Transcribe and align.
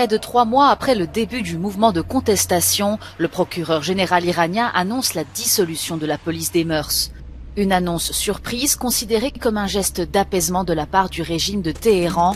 Près 0.00 0.08
de 0.08 0.16
trois 0.16 0.46
mois 0.46 0.68
après 0.68 0.94
le 0.94 1.06
début 1.06 1.42
du 1.42 1.58
mouvement 1.58 1.92
de 1.92 2.00
contestation, 2.00 2.98
le 3.18 3.28
procureur 3.28 3.82
général 3.82 4.24
iranien 4.24 4.70
annonce 4.72 5.12
la 5.12 5.24
dissolution 5.24 5.98
de 5.98 6.06
la 6.06 6.16
police 6.16 6.52
des 6.52 6.64
mœurs. 6.64 7.12
Une 7.58 7.70
annonce 7.70 8.12
surprise 8.12 8.76
considérée 8.76 9.30
comme 9.30 9.58
un 9.58 9.66
geste 9.66 10.00
d'apaisement 10.00 10.64
de 10.64 10.72
la 10.72 10.86
part 10.86 11.10
du 11.10 11.20
régime 11.20 11.60
de 11.60 11.70
Téhéran. 11.70 12.34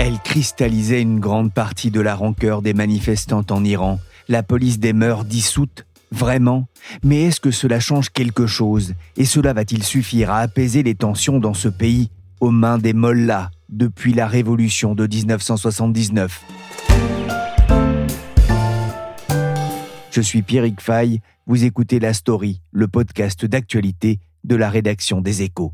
Elle 0.00 0.18
cristallisait 0.18 1.00
une 1.00 1.20
grande 1.20 1.52
partie 1.52 1.92
de 1.92 2.00
la 2.00 2.16
rancœur 2.16 2.62
des 2.62 2.74
manifestantes 2.74 3.52
en 3.52 3.62
Iran. 3.62 4.00
La 4.26 4.42
police 4.42 4.80
des 4.80 4.92
mœurs 4.92 5.24
dissoute? 5.24 5.86
Vraiment? 6.10 6.66
Mais 7.04 7.22
est-ce 7.22 7.38
que 7.38 7.52
cela 7.52 7.78
change 7.78 8.10
quelque 8.10 8.48
chose? 8.48 8.94
Et 9.16 9.24
cela 9.24 9.52
va-t-il 9.52 9.84
suffire 9.84 10.32
à 10.32 10.40
apaiser 10.40 10.82
les 10.82 10.96
tensions 10.96 11.38
dans 11.38 11.54
ce 11.54 11.68
pays? 11.68 12.10
Aux 12.40 12.50
mains 12.50 12.78
des 12.78 12.92
mollahs 12.92 13.50
depuis 13.69 14.13
la 14.13 14.27
révolution 14.27 14.95
de 14.95 15.07
1979 15.07 16.43
Je 20.11 20.21
suis 20.21 20.41
Pierrick 20.41 20.81
Fay, 20.81 21.21
vous 21.47 21.63
écoutez 21.63 21.99
La 21.99 22.13
Story, 22.13 22.61
le 22.71 22.87
podcast 22.87 23.45
d'actualité 23.45 24.19
de 24.43 24.55
la 24.55 24.69
rédaction 24.69 25.21
des 25.21 25.41
Échos. 25.41 25.73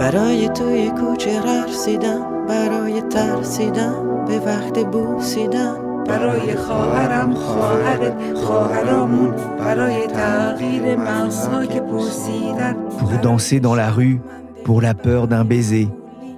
برای 0.00 0.48
توی 0.48 0.90
کوچه 0.90 1.40
رقصیدم 1.40 2.46
برای 2.48 3.02
ترسیدم 3.02 4.24
به 4.24 4.38
وقت 4.38 4.78
بوسیدن 4.78 5.83
برای 6.08 6.54
خواهرم 6.56 7.34
خواهرت 7.34 8.12
خواهرامون 8.34 9.34
برای 9.58 10.06
تغییر 10.06 10.96
مغزها 10.96 11.66
که 11.66 11.80
پوسیدن 11.80 12.76
Pour 12.98 13.12
danser 13.22 13.60
dans 13.60 13.74
la 13.74 13.90
rue, 13.90 14.20
pour 14.64 14.80
la 14.82 14.94
peur 14.94 15.28
d'un 15.28 15.44
baiser, 15.44 15.88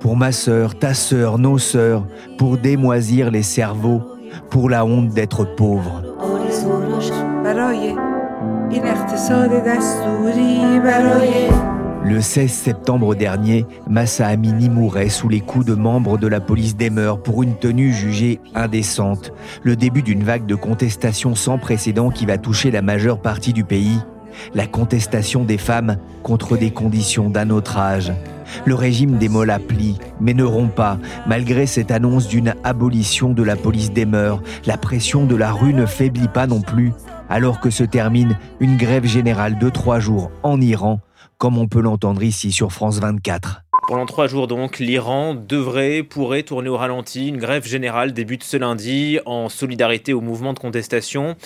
pour 0.00 0.16
ma 0.16 0.32
sœur, 0.32 0.78
ta 0.78 0.94
sœur, 0.94 1.38
nos 1.38 1.58
sœurs, 1.58 2.02
pour 2.38 2.58
démoisir 2.58 3.30
les 3.30 3.42
cerveaux, 3.42 4.02
pour 4.50 4.68
la 4.70 4.84
honte 4.84 5.08
d'être 5.08 5.44
pauvre. 5.56 6.02
آرزوراش 6.18 7.10
برای 7.44 7.94
این 8.70 8.86
اقتصاد 8.86 9.50
دستوری 9.64 10.80
برای 10.84 11.48
Le 12.07 12.21
16 12.21 12.49
septembre 12.49 13.15
dernier, 13.15 13.65
Massa 13.85 14.27
Amini 14.27 14.69
mourait 14.69 15.09
sous 15.09 15.27
les 15.27 15.41
coups 15.41 15.65
de 15.65 15.73
membres 15.73 16.17
de 16.17 16.27
la 16.27 16.39
police 16.39 16.77
des 16.77 16.89
mœurs 16.89 17.21
pour 17.21 17.43
une 17.43 17.57
tenue 17.57 17.91
jugée 17.91 18.39
indécente. 18.55 19.33
Le 19.61 19.75
début 19.75 20.03
d'une 20.03 20.23
vague 20.23 20.45
de 20.45 20.55
contestation 20.55 21.35
sans 21.35 21.57
précédent 21.57 22.09
qui 22.09 22.25
va 22.25 22.37
toucher 22.37 22.71
la 22.71 22.81
majeure 22.81 23.21
partie 23.21 23.51
du 23.51 23.65
pays. 23.65 23.99
La 24.55 24.67
contestation 24.67 25.43
des 25.43 25.57
femmes 25.57 25.97
contre 26.23 26.55
des 26.55 26.71
conditions 26.71 27.29
d'un 27.29 27.49
autre 27.49 27.77
âge. 27.77 28.13
Le 28.63 28.73
régime 28.73 29.17
des 29.17 29.27
Mollahs 29.27 29.59
plie, 29.59 29.97
mais 30.21 30.33
ne 30.33 30.45
rompt 30.45 30.73
pas, 30.73 30.99
malgré 31.27 31.65
cette 31.65 31.91
annonce 31.91 32.29
d'une 32.29 32.55
abolition 32.63 33.33
de 33.33 33.43
la 33.43 33.57
police 33.57 33.91
des 33.91 34.05
mœurs. 34.05 34.41
La 34.65 34.77
pression 34.77 35.25
de 35.25 35.35
la 35.35 35.51
rue 35.51 35.73
ne 35.73 35.85
faiblit 35.85 36.29
pas 36.29 36.47
non 36.47 36.61
plus, 36.61 36.93
alors 37.29 37.59
que 37.59 37.69
se 37.69 37.83
termine 37.83 38.37
une 38.61 38.77
grève 38.77 39.05
générale 39.05 39.57
de 39.57 39.67
trois 39.67 39.99
jours 39.99 40.31
en 40.43 40.61
Iran, 40.61 41.01
comme 41.37 41.57
on 41.57 41.67
peut 41.67 41.81
l'entendre 41.81 42.23
ici 42.23 42.51
sur 42.51 42.71
France 42.71 42.99
24. 42.99 43.63
Pendant 43.87 44.05
trois 44.05 44.27
jours 44.27 44.47
donc, 44.47 44.79
l'Iran 44.79 45.33
devrait, 45.33 46.03
pourrait 46.03 46.43
tourner 46.43 46.67
au 46.67 46.75
ralenti. 46.75 47.29
Une 47.29 47.37
grève 47.37 47.65
générale 47.65 48.11
débute 48.11 48.43
ce 48.43 48.57
lundi 48.57 49.17
en 49.25 49.47
solidarité 49.47 50.11
au 50.11 50.19
mouvement 50.19 50.51
de 50.51 50.59
contestation. 50.59 51.37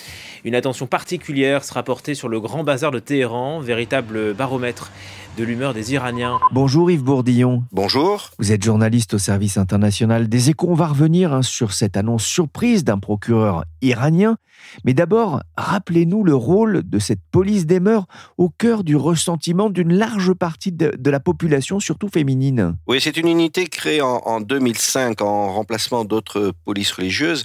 Une 0.44 0.56
attention 0.56 0.88
particulière 0.88 1.62
sera 1.62 1.84
portée 1.84 2.14
sur 2.14 2.28
le 2.28 2.40
grand 2.40 2.64
bazar 2.64 2.90
de 2.90 2.98
Téhéran, 2.98 3.60
véritable 3.60 4.34
baromètre 4.34 4.90
de 5.36 5.44
l'humeur 5.44 5.72
des 5.72 5.94
Iraniens. 5.94 6.38
Bonjour 6.52 6.90
Yves 6.90 7.02
Bourdillon. 7.02 7.64
Bonjour. 7.72 8.30
Vous 8.38 8.52
êtes 8.52 8.62
journaliste 8.62 9.14
au 9.14 9.18
service 9.18 9.56
international 9.56 10.28
des 10.28 10.50
échos. 10.50 10.68
On 10.70 10.74
va 10.74 10.88
revenir 10.88 11.32
hein, 11.32 11.42
sur 11.42 11.72
cette 11.72 11.96
annonce 11.96 12.24
surprise 12.24 12.84
d'un 12.84 12.98
procureur 12.98 13.64
iranien. 13.80 14.36
Mais 14.84 14.94
d'abord, 14.94 15.42
rappelez-nous 15.56 16.22
le 16.22 16.34
rôle 16.34 16.82
de 16.88 16.98
cette 16.98 17.22
police 17.30 17.66
des 17.66 17.80
mœurs 17.80 18.06
au 18.36 18.48
cœur 18.48 18.84
du 18.84 18.94
ressentiment 18.94 19.70
d'une 19.70 19.92
large 19.92 20.34
partie 20.34 20.72
de, 20.72 20.94
de 20.96 21.10
la 21.10 21.20
population, 21.20 21.80
surtout 21.80 22.08
féminine. 22.08 22.76
Oui, 22.86 23.00
c'est 23.00 23.16
une 23.16 23.28
unité 23.28 23.66
créée 23.66 24.02
en, 24.02 24.18
en 24.24 24.40
2005 24.40 25.20
en 25.22 25.52
remplacement 25.52 26.04
d'autres 26.04 26.52
polices 26.64 26.92
religieuses 26.92 27.44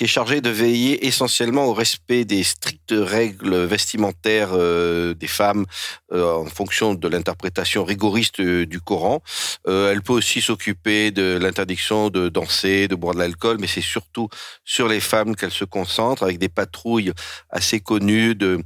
qui 0.00 0.04
est 0.04 0.06
chargée 0.06 0.40
de 0.40 0.48
veiller 0.48 1.06
essentiellement 1.06 1.66
au 1.66 1.74
respect 1.74 2.24
des 2.24 2.42
strictes 2.42 2.94
règles 2.96 3.64
vestimentaires 3.66 4.52
euh, 4.54 5.12
des 5.12 5.26
femmes 5.26 5.66
euh, 6.14 6.36
en 6.36 6.46
fonction 6.46 6.94
de 6.94 7.06
l'interprétation 7.06 7.84
rigoriste 7.84 8.40
euh, 8.40 8.64
du 8.64 8.80
Coran. 8.80 9.22
Elle 9.66 10.00
peut 10.00 10.14
aussi 10.14 10.40
s'occuper 10.40 11.10
de 11.10 11.38
l'interdiction 11.38 12.08
de 12.08 12.30
danser, 12.30 12.88
de 12.88 12.94
boire 12.94 13.12
de 13.12 13.18
l'alcool, 13.18 13.58
mais 13.60 13.66
c'est 13.66 13.82
surtout 13.82 14.30
sur 14.64 14.88
les 14.88 15.00
femmes 15.00 15.36
qu'elle 15.36 15.50
se 15.50 15.66
concentre 15.66 16.22
avec 16.22 16.38
des 16.38 16.48
patrouilles 16.48 17.12
assez 17.50 17.80
connues 17.80 18.34
de, 18.34 18.58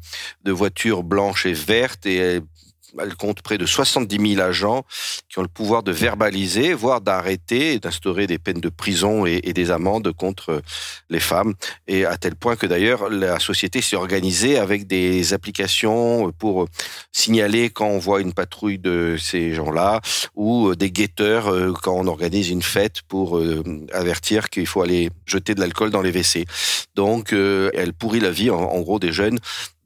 de 0.44 0.52
voitures 0.52 1.02
blanches 1.02 1.46
et 1.46 1.52
vertes 1.52 2.06
et 2.06 2.14
elle, 2.14 2.42
elle 3.00 3.14
compte 3.16 3.42
près 3.42 3.58
de 3.58 3.66
70 3.66 4.34
000 4.34 4.40
agents 4.40 4.84
qui 5.28 5.38
ont 5.38 5.42
le 5.42 5.48
pouvoir 5.48 5.82
de 5.82 5.92
verbaliser, 5.92 6.74
voire 6.74 7.00
d'arrêter 7.00 7.74
et 7.74 7.78
d'instaurer 7.78 8.26
des 8.26 8.38
peines 8.38 8.60
de 8.60 8.68
prison 8.68 9.26
et, 9.26 9.40
des 9.40 9.70
amendes 9.70 10.12
contre 10.12 10.62
les 11.10 11.20
femmes. 11.20 11.54
Et 11.86 12.04
à 12.04 12.16
tel 12.16 12.34
point 12.34 12.56
que 12.56 12.66
d'ailleurs 12.66 13.08
la 13.08 13.38
société 13.38 13.80
s'est 13.80 13.96
organisée 13.96 14.58
avec 14.58 14.86
des 14.86 15.32
applications 15.32 16.32
pour 16.32 16.66
signaler 17.12 17.70
quand 17.70 17.86
on 17.86 17.98
voit 17.98 18.20
une 18.20 18.32
patrouille 18.32 18.78
de 18.78 19.16
ces 19.18 19.54
gens-là 19.54 20.00
ou 20.34 20.74
des 20.74 20.90
guetteurs 20.90 21.52
quand 21.82 21.94
on 21.94 22.08
organise 22.08 22.50
une 22.50 22.62
fête 22.62 23.02
pour 23.02 23.40
avertir 23.92 24.50
qu'il 24.50 24.66
faut 24.66 24.82
aller 24.82 25.10
jeter 25.26 25.54
de 25.54 25.60
l'alcool 25.60 25.90
dans 25.90 26.02
les 26.02 26.10
WC. 26.10 26.46
Donc 26.94 27.32
elle 27.32 27.92
pourrit 27.92 28.20
la 28.20 28.30
vie 28.30 28.50
en 28.50 28.80
gros 28.80 28.98
des 28.98 29.12
jeunes 29.12 29.38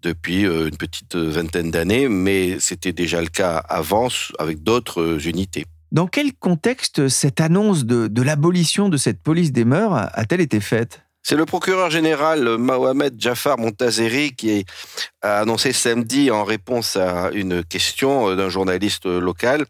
depuis 0.03 0.43
une 0.43 0.77
petite 0.77 1.17
vingtaine 1.17 1.71
d'années, 1.71 2.09
mais 2.09 2.59
c'était 2.61 2.93
déjà 2.93 3.21
le 3.21 3.29
cas 3.29 3.57
avant 3.57 4.09
avec 4.39 4.63
d'autres 4.63 5.27
unités. 5.27 5.67
Dans 5.91 6.07
quel 6.07 6.35
contexte 6.35 7.09
cette 7.09 7.41
annonce 7.41 7.85
de, 7.85 8.09
de 8.09 8.23
l'abolition 8.23 8.89
de 8.89 8.97
cette 8.97 9.23
police 9.23 9.53
des 9.53 9.65
mœurs 9.65 9.95
a-t-elle 9.95 10.43
été 10.43 10.61
faite? 10.61 11.03
C'est 11.29 11.37
le 11.37 11.45
procureur 11.45 11.91
général 11.91 12.57
Mohamed 12.57 13.21
Jafar 13.21 13.59
Montazeri 13.59 14.35
qui 14.35 14.65
a 15.21 15.41
annoncé 15.41 15.75
samedi 15.75 16.31
en 16.31 16.43
réponse 16.43 16.97
à 16.97 17.29
une 17.35 17.63
question 17.63 18.35
d'un 18.35 18.49
journaliste 18.49 19.05
local 19.05 19.67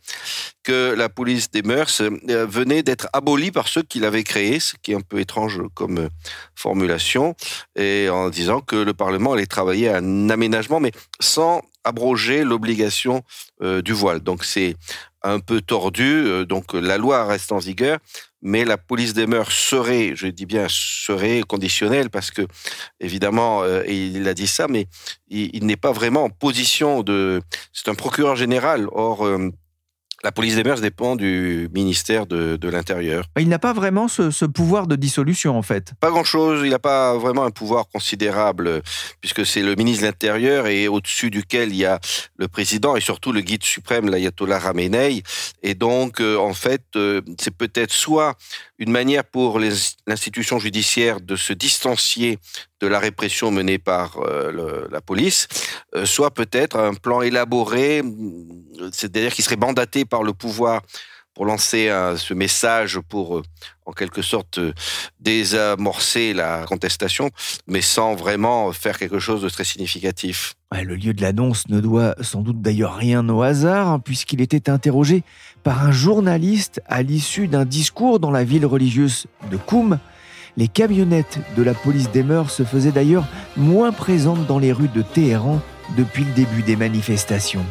que 0.63 0.95
la 0.97 1.09
police 1.09 1.51
des 1.51 1.63
mœurs 1.63 2.01
venait 2.01 2.85
d'être 2.85 3.09
abolie 3.13 3.51
par 3.51 3.67
ceux 3.67 3.83
qui 3.83 3.99
l'avaient 3.99 4.23
créée, 4.23 4.61
ce 4.61 4.77
qui 4.81 4.93
est 4.93 4.95
un 4.95 5.01
peu 5.01 5.19
étrange 5.19 5.61
comme 5.75 6.11
formulation, 6.55 7.35
et 7.75 8.09
en 8.09 8.31
disant 8.31 8.61
que 8.61 8.77
le 8.77 8.95
Parlement 8.95 9.33
allait 9.33 9.47
travailler 9.47 9.88
à 9.88 9.97
un 9.97 10.31
aménagement, 10.31 10.79
mais 10.79 10.93
sans 11.19 11.62
abroger 11.82 12.44
l'obligation 12.44 13.25
euh, 13.62 13.82
du 13.82 13.94
voile. 13.94 14.21
Donc 14.21 14.44
c'est 14.44 14.77
un 15.25 15.41
peu 15.41 15.61
tordu, 15.61 16.47
donc 16.47 16.75
la 16.75 16.99
loi 16.99 17.27
reste 17.27 17.50
en 17.50 17.59
vigueur, 17.59 17.99
mais 18.43 18.64
la 18.64 18.79
police 18.79 19.14
des 19.14 19.26
mœurs 19.26 19.52
serait, 19.52 20.12
je 20.14 20.26
dis 20.26 20.46
bien 20.46 20.67
serait 20.69 21.43
conditionnelle 21.46 22.11
parce 22.11 22.31
que 22.31 22.43
évidemment 23.00 23.62
euh, 23.62 23.85
il 23.87 24.29
a 24.29 24.35
dit 24.35 24.46
ça, 24.46 24.69
mais 24.69 24.87
il, 25.29 25.67
n'est 25.67 25.76
pas 25.76 25.93
vraiment 25.93 26.25
en 26.25 26.31
position 26.31 27.02
de. 27.02 27.40
C'est 27.73 27.88
un 27.88 27.94
procureur 27.94 28.37
général. 28.37 28.87
Or 28.93 29.26
euh, 29.26 29.50
la 30.25 30.32
police 30.32 30.56
des 30.56 30.65
mœurs 30.65 30.81
dépend 30.81 31.15
du 31.15 31.69
ministère 31.73 32.26
de, 32.26 32.56
de 32.56 32.69
l'Intérieur. 32.69 33.25
Il 33.38 33.49
n'a 33.49 33.59
pas 33.59 33.73
vraiment 33.73 34.09
ce, 34.09 34.31
ce, 34.31 34.44
pouvoir 34.44 34.87
de 34.87 34.97
dissolution, 34.97 35.56
en 35.56 35.62
fait. 35.62 35.93
Pas 36.00 36.11
grand-chose. 36.11 36.62
Il 36.65 36.70
n'a 36.70 36.81
pas 36.81 37.17
vraiment 37.17 37.44
un 37.44 37.50
pouvoir 37.50 37.88
considérable, 37.88 38.82
puisque 39.20 39.47
c'est 39.47 39.62
le 39.62 39.76
ministre 39.76 40.03
de 40.03 40.06
l'Intérieur 40.06 40.67
et 40.67 40.88
au-dessus 40.88 41.31
duquel 41.31 41.70
il 41.70 41.76
y 41.76 41.85
a 41.85 42.00
le 42.37 42.49
président 42.49 42.97
et 42.97 43.00
surtout 43.00 43.31
le 43.31 43.43
guide 43.43 43.62
suprême, 43.62 44.09
l'ayatollah 44.09 44.59
Ramenei. 44.59 45.23
Et 45.62 45.75
donc, 45.75 46.20
euh, 46.20 46.37
en 46.37 46.55
fait, 46.55 46.82
euh, 46.97 47.20
c'est 47.38 47.55
peut-être 47.55 47.93
soit 47.93 48.35
une 48.79 48.91
manière 48.91 49.25
pour 49.25 49.59
l'institution 49.59 50.59
judiciaire 50.59 51.21
de 51.21 51.37
se 51.37 51.53
distancier 51.53 52.39
de 52.81 52.87
la 52.87 52.99
répression 52.99 53.51
menée 53.51 53.79
par 53.79 54.21
la 54.91 55.01
police, 55.01 55.49
soit 56.05 56.33
peut-être 56.33 56.79
un 56.79 56.95
plan 56.95 57.23
élaboré, 57.23 58.03
c'est-à-dire 58.93 59.35
qui 59.35 59.43
serait 59.43 59.57
mandaté 59.57 60.05
par 60.05 60.23
le 60.23 60.33
pouvoir 60.33 60.83
pour 61.38 61.46
lancer 61.46 61.88
ce 62.17 62.35
message 62.35 62.99
pour, 63.08 63.38
euh, 63.38 63.43
en 63.87 63.93
quelque 63.93 64.23
sorte, 64.23 64.58
euh, 64.58 64.73
désamorcer 65.20 66.35
la 66.35 66.64
contestation, 66.64 67.31
mais 67.69 67.81
sans 67.81 68.17
vraiment 68.17 68.73
faire 68.73 68.99
quelque 68.99 69.20
chose 69.20 69.43
de 69.43 69.49
très 69.49 69.62
significatif. 69.62 70.56
le 70.73 70.96
lieu 70.96 71.14
de 71.14 71.23
l'annonce 71.23 71.69
ne 71.69 71.79
doit 71.79 72.17
sans 72.23 72.40
doute 72.40 72.61
d'ailleurs 72.61 72.96
rien 72.96 73.29
au 73.29 73.43
hasard, 73.43 73.87
hein, 73.87 74.00
puisqu'il 74.00 74.40
était 74.40 74.69
interrogé 74.69 75.23
par 75.62 75.85
un 75.85 75.93
journaliste 75.93 76.82
à 76.87 77.02
l'issue 77.02 77.46
d'un 77.46 77.64
discours 77.64 78.19
dans 78.19 78.32
la 78.32 78.43
ville 78.43 78.67
religieuse 78.67 79.26
de 79.49 79.56
Koum. 79.56 80.00
Les 80.56 80.67
camionnettes 80.67 81.38
de 81.56 81.62
la 81.62 81.75
police 81.75 82.11
des 82.11 82.25
mœurs 82.25 82.50
se 82.50 82.64
faisaient 82.64 82.91
d'ailleurs 82.91 83.29
moins 83.56 83.93
présentes 83.93 84.44
dans 84.49 84.58
les 84.58 84.73
rues 84.73 84.91
de 84.93 85.02
Téhéran 85.02 85.61
depuis 85.96 86.25
le 86.25 86.32
début 86.32 86.62
des 86.62 86.75
manifestations. 86.75 87.64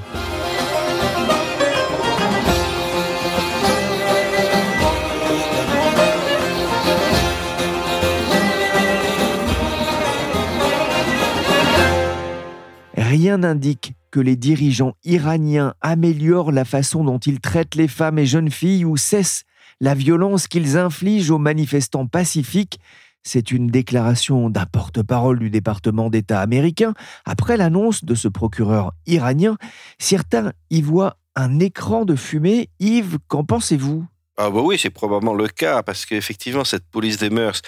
Rien 13.08 13.38
n'indique 13.38 13.94
que 14.12 14.20
les 14.20 14.36
dirigeants 14.36 14.94
iraniens 15.06 15.74
améliorent 15.82 16.52
la 16.52 16.66
façon 16.66 17.06
dont 17.06 17.20
ils 17.20 17.40
traitent 17.40 17.76
les 17.76 17.88
femmes 17.88 18.20
et 18.20 18.26
jeunes 18.26 18.52
filles 18.52 18.84
ou 18.84 18.98
cessent 18.98 19.44
la 19.80 19.94
violence 19.94 20.48
qu'ils 20.48 20.78
infligent 20.78 21.32
aux 21.32 21.38
manifestants 21.38 22.08
pacifiques. 22.08 22.80
C'est 23.24 23.52
une 23.52 23.68
déclaration 23.68 24.50
d'un 24.50 24.66
porte-parole 24.66 25.40
du 25.40 25.50
département 25.50 26.10
d'État 26.10 26.42
américain 26.42 26.94
après 27.26 27.56
l'annonce 27.56 28.04
de 28.04 28.14
ce 28.14 28.28
procureur 28.28 28.94
iranien. 29.06 29.58
Certains 30.00 30.52
y 30.70 30.82
voient 30.82 31.18
un 31.36 31.60
écran 31.60 32.04
de 32.04 32.16
fumée. 32.16 32.70
Yves, 32.80 33.20
qu'en 33.28 33.46
pensez-vous? 33.46 34.06
Ah 34.38 34.50
bah 34.50 34.62
oui, 34.64 34.78
c'est 34.78 34.90
probablement 34.90 35.34
le 35.34 35.48
cas, 35.48 35.82
parce 35.82 36.06
qu'effectivement, 36.06 36.64
cette 36.64 36.86
police 36.86 37.18
des 37.18 37.30
mœurs 37.30 37.62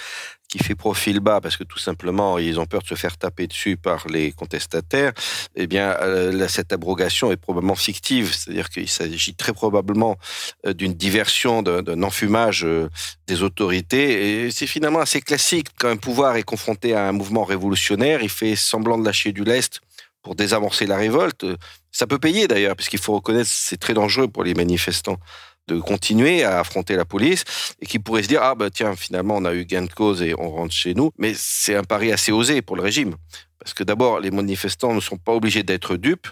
qui 0.49 0.57
fait 0.57 0.75
profil 0.75 1.19
bas, 1.19 1.39
parce 1.41 1.57
que 1.57 1.63
tout 1.63 1.77
simplement, 1.77 2.39
ils 2.39 2.59
ont 2.59 2.65
peur 2.65 2.81
de 2.81 2.87
se 2.87 2.95
faire 2.95 3.17
taper 3.17 3.45
dessus 3.47 3.77
par 3.77 4.07
les 4.07 4.31
contestataires, 4.31 5.13
eh 5.55 5.67
bien, 5.67 5.95
euh, 6.01 6.47
cette 6.47 6.73
abrogation 6.73 7.31
est 7.31 7.37
probablement 7.37 7.75
fictive. 7.75 8.33
C'est-à-dire 8.33 8.69
qu'il 8.69 8.89
s'agit 8.89 9.35
très 9.35 9.53
probablement 9.53 10.17
euh, 10.65 10.73
d'une 10.73 10.93
diversion, 10.93 11.61
d'un 11.61 12.01
enfumage 12.01 12.65
euh, 12.65 12.89
des 13.27 13.43
autorités. 13.43 14.45
Et 14.45 14.51
c'est 14.51 14.67
finalement 14.67 14.99
assez 14.99 15.21
classique. 15.21 15.67
Quand 15.77 15.89
un 15.89 15.97
pouvoir 15.97 16.35
est 16.35 16.43
confronté 16.43 16.95
à 16.95 17.07
un 17.07 17.11
mouvement 17.11 17.43
révolutionnaire, 17.43 18.23
il 18.23 18.29
fait 18.29 18.55
semblant 18.55 18.97
de 18.97 19.05
lâcher 19.05 19.31
du 19.31 19.43
lest 19.43 19.81
pour 20.23 20.35
désamorcer 20.35 20.87
la 20.87 20.97
révolte. 20.97 21.45
Ça 21.91 22.07
peut 22.07 22.19
payer 22.19 22.47
d'ailleurs, 22.47 22.75
puisqu'il 22.75 22.99
faut 22.99 23.13
reconnaître 23.13 23.49
c'est 23.51 23.77
très 23.77 23.93
dangereux 23.93 24.27
pour 24.27 24.43
les 24.43 24.53
manifestants 24.53 25.17
de 25.69 25.79
continuer 25.79 26.43
à 26.43 26.59
affronter 26.59 26.95
la 26.95 27.05
police 27.05 27.43
et 27.79 27.85
qui 27.85 27.99
pourrait 27.99 28.23
se 28.23 28.27
dire 28.27 28.41
ah 28.43 28.55
bah 28.55 28.69
tiens 28.69 28.95
finalement 28.95 29.37
on 29.37 29.45
a 29.45 29.53
eu 29.53 29.65
gain 29.65 29.83
de 29.83 29.93
cause 29.93 30.21
et 30.21 30.33
on 30.37 30.49
rentre 30.49 30.73
chez 30.73 30.93
nous. 30.93 31.11
Mais 31.17 31.33
c'est 31.35 31.75
un 31.75 31.83
pari 31.83 32.11
assez 32.11 32.31
osé 32.31 32.61
pour 32.61 32.75
le 32.75 32.81
régime. 32.81 33.15
Parce 33.59 33.73
que 33.73 33.83
d'abord 33.83 34.19
les 34.19 34.31
manifestants 34.31 34.93
ne 34.93 34.99
sont 34.99 35.17
pas 35.17 35.33
obligés 35.33 35.63
d'être 35.63 35.95
dupes. 35.95 36.27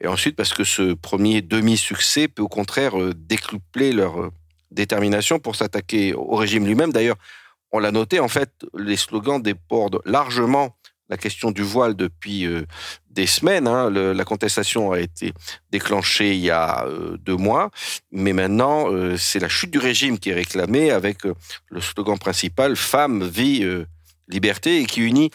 Et 0.00 0.06
ensuite 0.06 0.36
parce 0.36 0.52
que 0.52 0.64
ce 0.64 0.92
premier 0.92 1.40
demi-succès 1.40 2.28
peut 2.28 2.42
au 2.42 2.48
contraire 2.48 3.00
euh, 3.00 3.14
décupler 3.14 3.92
leur 3.92 4.20
euh, 4.20 4.30
détermination 4.70 5.38
pour 5.38 5.56
s'attaquer 5.56 6.14
au 6.14 6.36
régime 6.36 6.66
lui-même. 6.66 6.92
D'ailleurs 6.92 7.16
on 7.72 7.78
l'a 7.78 7.90
noté 7.90 8.20
en 8.20 8.28
fait 8.28 8.50
les 8.76 8.96
slogans 8.96 9.40
débordent 9.42 10.00
largement 10.04 10.76
la 11.08 11.16
question 11.16 11.50
du 11.50 11.62
voile 11.62 11.94
depuis 11.94 12.46
euh, 12.46 12.64
des 13.14 13.26
semaines. 13.26 13.66
Hein. 13.66 13.90
la 13.90 14.24
contestation 14.24 14.92
a 14.92 15.00
été 15.00 15.32
déclenchée 15.70 16.34
il 16.34 16.40
y 16.40 16.50
a 16.50 16.84
euh, 16.86 17.16
deux 17.18 17.36
mois, 17.36 17.70
mais 18.12 18.32
maintenant 18.32 18.92
euh, 18.92 19.16
c'est 19.16 19.38
la 19.38 19.48
chute 19.48 19.70
du 19.70 19.78
régime 19.78 20.18
qui 20.18 20.30
est 20.30 20.34
réclamée 20.34 20.90
avec 20.90 21.18
le 21.24 21.80
slogan 21.80 22.18
principal 22.18 22.76
"Femme, 22.76 23.24
vie, 23.24 23.66
liberté" 24.28 24.80
et 24.80 24.86
qui 24.86 25.00
unit 25.00 25.30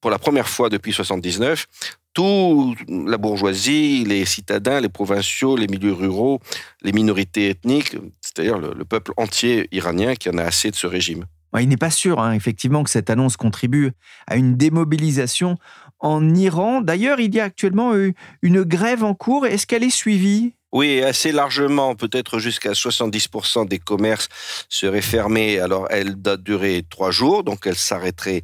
pour 0.00 0.10
la 0.10 0.18
première 0.18 0.48
fois 0.48 0.68
depuis 0.68 0.92
79 0.92 1.66
tout 2.14 2.74
la 2.88 3.16
bourgeoisie, 3.16 4.04
les 4.04 4.24
citadins, 4.24 4.80
les 4.80 4.88
provinciaux, 4.88 5.56
les 5.56 5.68
milieux 5.68 5.92
ruraux, 5.92 6.40
les 6.82 6.90
minorités 6.90 7.50
ethniques, 7.50 7.96
c'est-à-dire 8.20 8.58
le 8.58 8.84
peuple 8.84 9.12
entier 9.16 9.68
iranien 9.70 10.16
qui 10.16 10.28
en 10.28 10.36
a 10.38 10.42
assez 10.42 10.70
de 10.72 10.74
ce 10.74 10.88
régime. 10.88 11.26
Il 11.58 11.68
n'est 11.68 11.76
pas 11.76 11.90
sûr, 11.90 12.20
hein, 12.20 12.32
effectivement, 12.32 12.84
que 12.84 12.90
cette 12.90 13.10
annonce 13.10 13.36
contribue 13.36 13.92
à 14.26 14.36
une 14.36 14.56
démobilisation 14.56 15.56
en 16.00 16.34
Iran. 16.34 16.80
D'ailleurs, 16.80 17.20
il 17.20 17.34
y 17.34 17.40
a 17.40 17.44
actuellement 17.44 17.92
euh, 17.92 18.12
une 18.42 18.62
grève 18.62 19.04
en 19.04 19.14
cours. 19.14 19.46
Est-ce 19.46 19.66
qu'elle 19.66 19.84
est 19.84 19.90
suivie? 19.90 20.54
Oui, 20.70 21.02
assez 21.02 21.32
largement, 21.32 21.94
peut-être 21.94 22.38
jusqu'à 22.38 22.72
70% 22.72 23.66
des 23.66 23.78
commerces 23.78 24.28
seraient 24.68 25.00
fermés. 25.00 25.58
Alors, 25.58 25.86
elle 25.90 26.16
doit 26.16 26.36
durer 26.36 26.84
trois 26.88 27.10
jours, 27.10 27.42
donc 27.42 27.66
elle 27.66 27.76
s'arrêterait. 27.76 28.42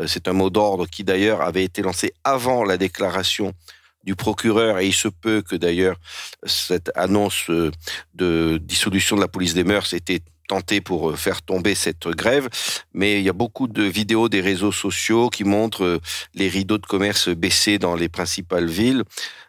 Euh, 0.00 0.06
c'est 0.06 0.26
un 0.28 0.32
mot 0.32 0.48
d'ordre 0.48 0.86
qui 0.86 1.04
d'ailleurs 1.04 1.42
avait 1.42 1.64
été 1.64 1.82
lancé 1.82 2.12
avant 2.24 2.64
la 2.64 2.78
déclaration 2.78 3.52
du 4.04 4.14
procureur 4.14 4.78
et 4.78 4.86
il 4.86 4.94
se 4.94 5.08
peut 5.08 5.42
que 5.42 5.56
d'ailleurs 5.56 5.96
cette 6.44 6.92
annonce 6.94 7.50
euh, 7.50 7.72
de 8.14 8.58
dissolution 8.62 9.16
de 9.16 9.20
la 9.20 9.28
police 9.28 9.52
des 9.52 9.64
mœurs 9.64 9.92
était 9.92 10.22
tenté 10.46 10.80
pour 10.80 11.10
euh, 11.10 11.16
faire 11.16 11.42
tomber 11.42 11.74
cette 11.74 12.08
grève, 12.08 12.48
mais 12.94 13.18
il 13.18 13.24
y 13.24 13.28
a 13.28 13.32
beaucoup 13.32 13.68
de 13.68 13.82
vidéos 13.82 14.28
des 14.28 14.40
réseaux 14.40 14.72
sociaux 14.72 15.28
qui 15.28 15.44
montrent 15.44 15.84
euh, 15.84 16.00
les 16.34 16.48
rideaux 16.48 16.78
de 16.78 16.86
commerce 16.86 17.28
baissés 17.28 17.78
dans 17.78 17.94
les 17.94 18.08
principales 18.08 18.66
villes. 18.66 19.02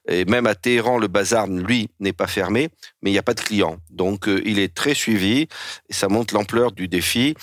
Et 0.10 0.24
même 0.26 0.48
à 0.48 0.56
Téhéran, 0.56 0.98
le 0.98 1.08
bazar, 1.08 1.48
lui, 1.48 1.90
n'est 2.00 2.14
pas 2.14 2.28
fermé, 2.28 2.70
mais 3.02 3.10
il 3.10 3.14
n'y 3.14 3.20
a 3.20 3.24
pas 3.24 3.34
de 3.34 3.42
clients. 3.42 3.78
Donc, 3.90 4.28
euh, 4.28 4.42
il 4.46 4.58
est 4.60 4.74
très 4.74 4.94
suivi 4.94 5.48
et 5.90 5.94
ça 5.94 6.08
montre 6.08 6.34
l'ampleur 6.34 6.72
du 6.72 6.88
défi, 6.88 7.36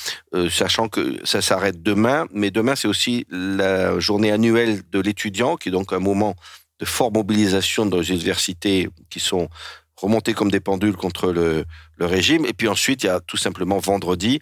sachant 0.50 0.88
que 0.88 1.18
ça 1.24 1.42
s'arrête 1.42 1.82
demain. 1.82 2.26
Mais 2.32 2.50
demain, 2.50 2.74
c'est 2.74 2.88
aussi 2.88 3.26
la 3.30 3.98
journée 3.98 4.32
annuelle 4.32 4.80
de 4.90 5.00
l'étudiant, 5.00 5.56
qui 5.56 5.68
est 5.68 5.72
donc 5.72 5.92
un 5.92 5.98
moment 5.98 6.34
de 6.80 6.84
forte 6.84 7.14
mobilisation 7.14 7.86
dans 7.86 7.98
les 7.98 8.10
universités 8.10 8.88
qui 9.10 9.20
sont 9.20 9.48
remonter 10.04 10.34
comme 10.34 10.50
des 10.50 10.60
pendules 10.60 10.96
contre 10.96 11.32
le, 11.32 11.64
régime. 12.00 12.44
Et 12.44 12.52
puis 12.52 12.68
ensuite, 12.68 13.02
il 13.02 13.06
y 13.06 13.10
a 13.10 13.20
tout 13.20 13.36
simplement 13.36 13.78
vendredi, 13.78 14.40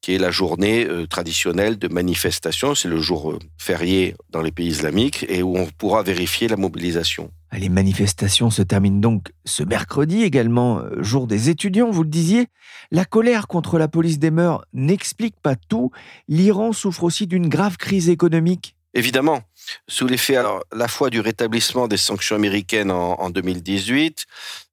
qui 0.00 0.14
est 0.14 0.18
la 0.18 0.30
journée 0.30 0.86
euh, 0.86 1.06
traditionnelle 1.06 1.78
de 1.78 1.88
manifestation. 1.88 2.74
C'est 2.74 2.88
le 2.88 3.00
jour 3.00 3.32
euh, 3.32 3.38
férié 3.58 4.14
dans 4.30 4.42
les 4.42 4.52
pays 4.52 4.68
islamiques 4.68 5.24
et 5.28 5.42
où 5.42 5.56
on 5.56 5.66
pourra 5.66 6.02
vérifier 6.02 6.48
la 6.48 6.56
mobilisation. 6.56 7.30
Les 7.52 7.68
manifestations 7.68 8.50
se 8.50 8.62
terminent 8.62 9.00
donc 9.00 9.32
ce 9.44 9.62
mercredi, 9.62 10.22
également 10.22 10.78
euh, 10.78 11.02
jour 11.02 11.26
des 11.26 11.48
étudiants, 11.48 11.90
vous 11.90 12.02
le 12.02 12.08
disiez. 12.08 12.46
La 12.90 13.04
colère 13.04 13.48
contre 13.48 13.78
la 13.78 13.88
police 13.88 14.18
des 14.18 14.30
mœurs 14.30 14.64
n'explique 14.72 15.36
pas 15.42 15.56
tout. 15.56 15.90
L'Iran 16.28 16.72
souffre 16.72 17.04
aussi 17.04 17.26
d'une 17.26 17.48
grave 17.48 17.76
crise 17.76 18.08
économique. 18.08 18.75
Évidemment, 18.96 19.42
sous 19.88 20.06
l'effet 20.06 20.36
alors 20.36 20.64
la 20.74 20.88
fois 20.88 21.10
du 21.10 21.20
rétablissement 21.20 21.86
des 21.86 21.98
sanctions 21.98 22.34
américaines 22.34 22.90
en, 22.90 23.28
2018, 23.28 24.24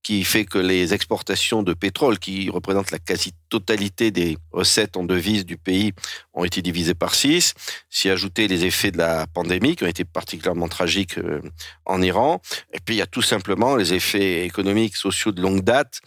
qui 0.02 0.24
fait 0.24 0.46
que 0.46 0.58
les 0.58 0.94
exportations 0.94 1.62
de 1.62 1.74
pétrole, 1.74 2.20
qui 2.20 2.50
représentent 2.50 2.92
la 2.92 3.00
quasi-totalité 3.00 4.12
des 4.12 4.38
recettes 4.54 4.96
en 4.96 5.04
devises 5.04 5.46
du 5.46 5.58
pays, 5.58 5.92
ont 6.34 6.46
été 6.46 6.62
divisées 6.62 6.94
par 6.94 7.16
six. 7.16 7.54
S'y 7.90 8.10
ajouter 8.10 8.48
les 8.48 8.64
effets 8.64 8.92
de 8.92 8.98
la 8.98 9.28
pandémie, 9.28 9.76
qui 9.76 9.84
ont 9.84 9.88
été 9.88 10.06
particulièrement 10.06 10.70
tragiques 10.70 11.18
euh, 11.18 11.42
en 11.86 12.02
Iran. 12.02 12.42
Et 12.72 12.80
puis 12.80 12.96
il 12.96 13.00
y 13.00 13.02
a 13.02 13.08
tout 13.08 13.22
simplement 13.22 13.76
les 13.76 13.94
effets 13.94 14.46
économiques, 14.46 14.96
sociaux 14.96 15.34
de 15.34 15.42
longue 15.42 15.66
date 15.66 16.00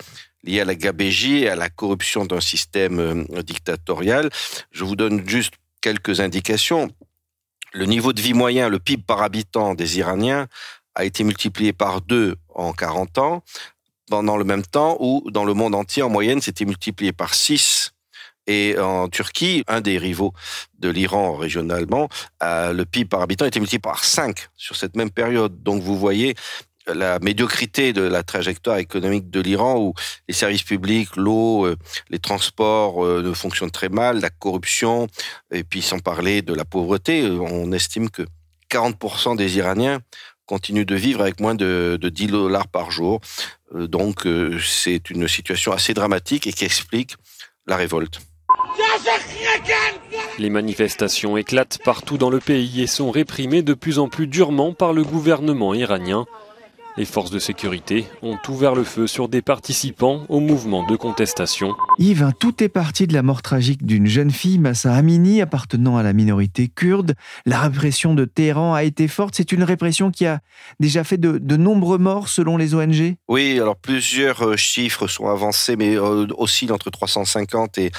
liés 0.42 0.60
à 0.60 0.64
la 0.64 0.74
gabégie 0.74 1.42
et 1.42 1.50
à 1.50 1.56
la 1.56 1.68
corruption 1.68 2.24
d'un 2.24 2.40
système 2.40 2.98
euh, 2.98 3.42
dictatorial. 3.42 4.30
Je 4.70 4.84
vous 4.84 4.96
donne 4.96 5.28
juste 5.28 5.52
quelques 5.82 6.20
indications 6.20 6.90
le 7.76 7.84
niveau 7.84 8.12
de 8.14 8.20
vie 8.22 8.32
moyen, 8.32 8.68
le 8.68 8.78
PIB 8.78 9.02
par 9.06 9.22
habitant 9.22 9.74
des 9.74 9.98
Iraniens 9.98 10.48
a 10.94 11.04
été 11.04 11.24
multiplié 11.24 11.74
par 11.74 12.00
deux 12.00 12.36
en 12.54 12.72
40 12.72 13.18
ans, 13.18 13.42
pendant 14.08 14.38
le 14.38 14.44
même 14.44 14.64
temps 14.64 14.96
où 14.98 15.30
dans 15.30 15.44
le 15.44 15.52
monde 15.52 15.74
entier, 15.74 16.02
en 16.02 16.08
moyenne, 16.08 16.40
c'était 16.40 16.64
multiplié 16.64 17.12
par 17.12 17.34
six. 17.34 17.92
Et 18.46 18.78
en 18.78 19.08
Turquie, 19.08 19.64
un 19.66 19.80
des 19.80 19.98
rivaux 19.98 20.32
de 20.78 20.88
l'Iran 20.88 21.34
régionalement, 21.34 22.08
euh, 22.42 22.72
le 22.72 22.84
PIB 22.84 23.08
par 23.08 23.20
habitant 23.20 23.44
était 23.44 23.60
multiplié 23.60 23.80
par 23.80 24.04
cinq 24.04 24.48
sur 24.56 24.76
cette 24.76 24.96
même 24.96 25.10
période. 25.10 25.62
Donc 25.62 25.82
vous 25.82 25.98
voyez, 25.98 26.34
la 26.94 27.18
médiocrité 27.18 27.92
de 27.92 28.02
la 28.02 28.22
trajectoire 28.22 28.78
économique 28.78 29.30
de 29.30 29.40
l'Iran 29.40 29.78
où 29.78 29.94
les 30.28 30.34
services 30.34 30.62
publics, 30.62 31.16
l'eau, 31.16 31.66
euh, 31.66 31.76
les 32.10 32.18
transports 32.18 33.04
euh, 33.04 33.22
ne 33.22 33.32
fonctionnent 33.32 33.70
très 33.70 33.88
mal, 33.88 34.20
la 34.20 34.30
corruption, 34.30 35.06
et 35.52 35.64
puis 35.64 35.82
sans 35.82 35.98
parler 35.98 36.42
de 36.42 36.54
la 36.54 36.64
pauvreté, 36.64 37.22
euh, 37.22 37.38
on 37.40 37.72
estime 37.72 38.10
que 38.10 38.22
40% 38.70 39.36
des 39.36 39.58
Iraniens 39.58 40.00
continuent 40.44 40.86
de 40.86 40.94
vivre 40.94 41.20
avec 41.20 41.40
moins 41.40 41.54
de, 41.54 41.98
10 42.00 42.26
dollars 42.28 42.68
par 42.68 42.90
jour. 42.90 43.20
Donc 43.74 44.28
c'est 44.62 45.10
une 45.10 45.26
situation 45.26 45.72
assez 45.72 45.92
dramatique 45.92 46.46
et 46.46 46.52
qui 46.52 46.64
explique 46.64 47.16
la 47.66 47.76
révolte. 47.76 48.20
Les 50.38 50.50
manifestations 50.50 51.36
éclatent 51.36 51.78
partout 51.84 52.18
dans 52.18 52.30
le 52.30 52.40
pays 52.40 52.82
et 52.82 52.86
sont 52.86 53.10
réprimées 53.10 53.62
de 53.62 53.74
plus 53.74 53.98
en 53.98 54.08
plus 54.08 54.26
durement 54.26 54.72
par 54.72 54.92
le 54.92 55.02
gouvernement 55.02 55.74
iranien. 55.74 56.26
Les 56.98 57.04
forces 57.04 57.30
de 57.30 57.38
sécurité 57.38 58.06
ont 58.22 58.38
ouvert 58.48 58.74
le 58.74 58.82
feu 58.82 59.06
sur 59.06 59.28
des 59.28 59.42
participants 59.42 60.24
au 60.30 60.40
mouvement 60.40 60.86
de 60.86 60.96
contestation. 60.96 61.74
Yves, 61.98 62.32
tout 62.40 62.64
est 62.64 62.70
parti 62.70 63.06
de 63.06 63.12
la 63.12 63.22
mort 63.22 63.42
tragique 63.42 63.84
d'une 63.84 64.06
jeune 64.06 64.30
fille, 64.30 64.58
Massa 64.58 64.94
Amini, 64.94 65.42
appartenant 65.42 65.98
à 65.98 66.02
la 66.02 66.14
minorité 66.14 66.68
kurde. 66.68 67.14
La 67.44 67.60
répression 67.60 68.14
de 68.14 68.24
Téhéran 68.24 68.72
a 68.72 68.82
été 68.82 69.08
forte. 69.08 69.34
C'est 69.36 69.52
une 69.52 69.62
répression 69.62 70.10
qui 70.10 70.24
a 70.24 70.40
déjà 70.80 71.04
fait 71.04 71.18
de, 71.18 71.56
nombreux 71.56 71.98
morts 71.98 72.28
selon 72.28 72.56
les 72.56 72.74
ONG 72.74 73.16
Oui, 73.28 73.60
alors 73.60 73.76
plusieurs 73.76 74.42
euh, 74.42 74.56
chiffres 74.56 75.06
sont 75.06 75.28
avancés, 75.28 75.76
mais 75.76 75.96
euh, 75.96 76.26
aussi 76.38 76.70
entre 76.72 76.90
350 76.90 77.76
et, 77.76 77.92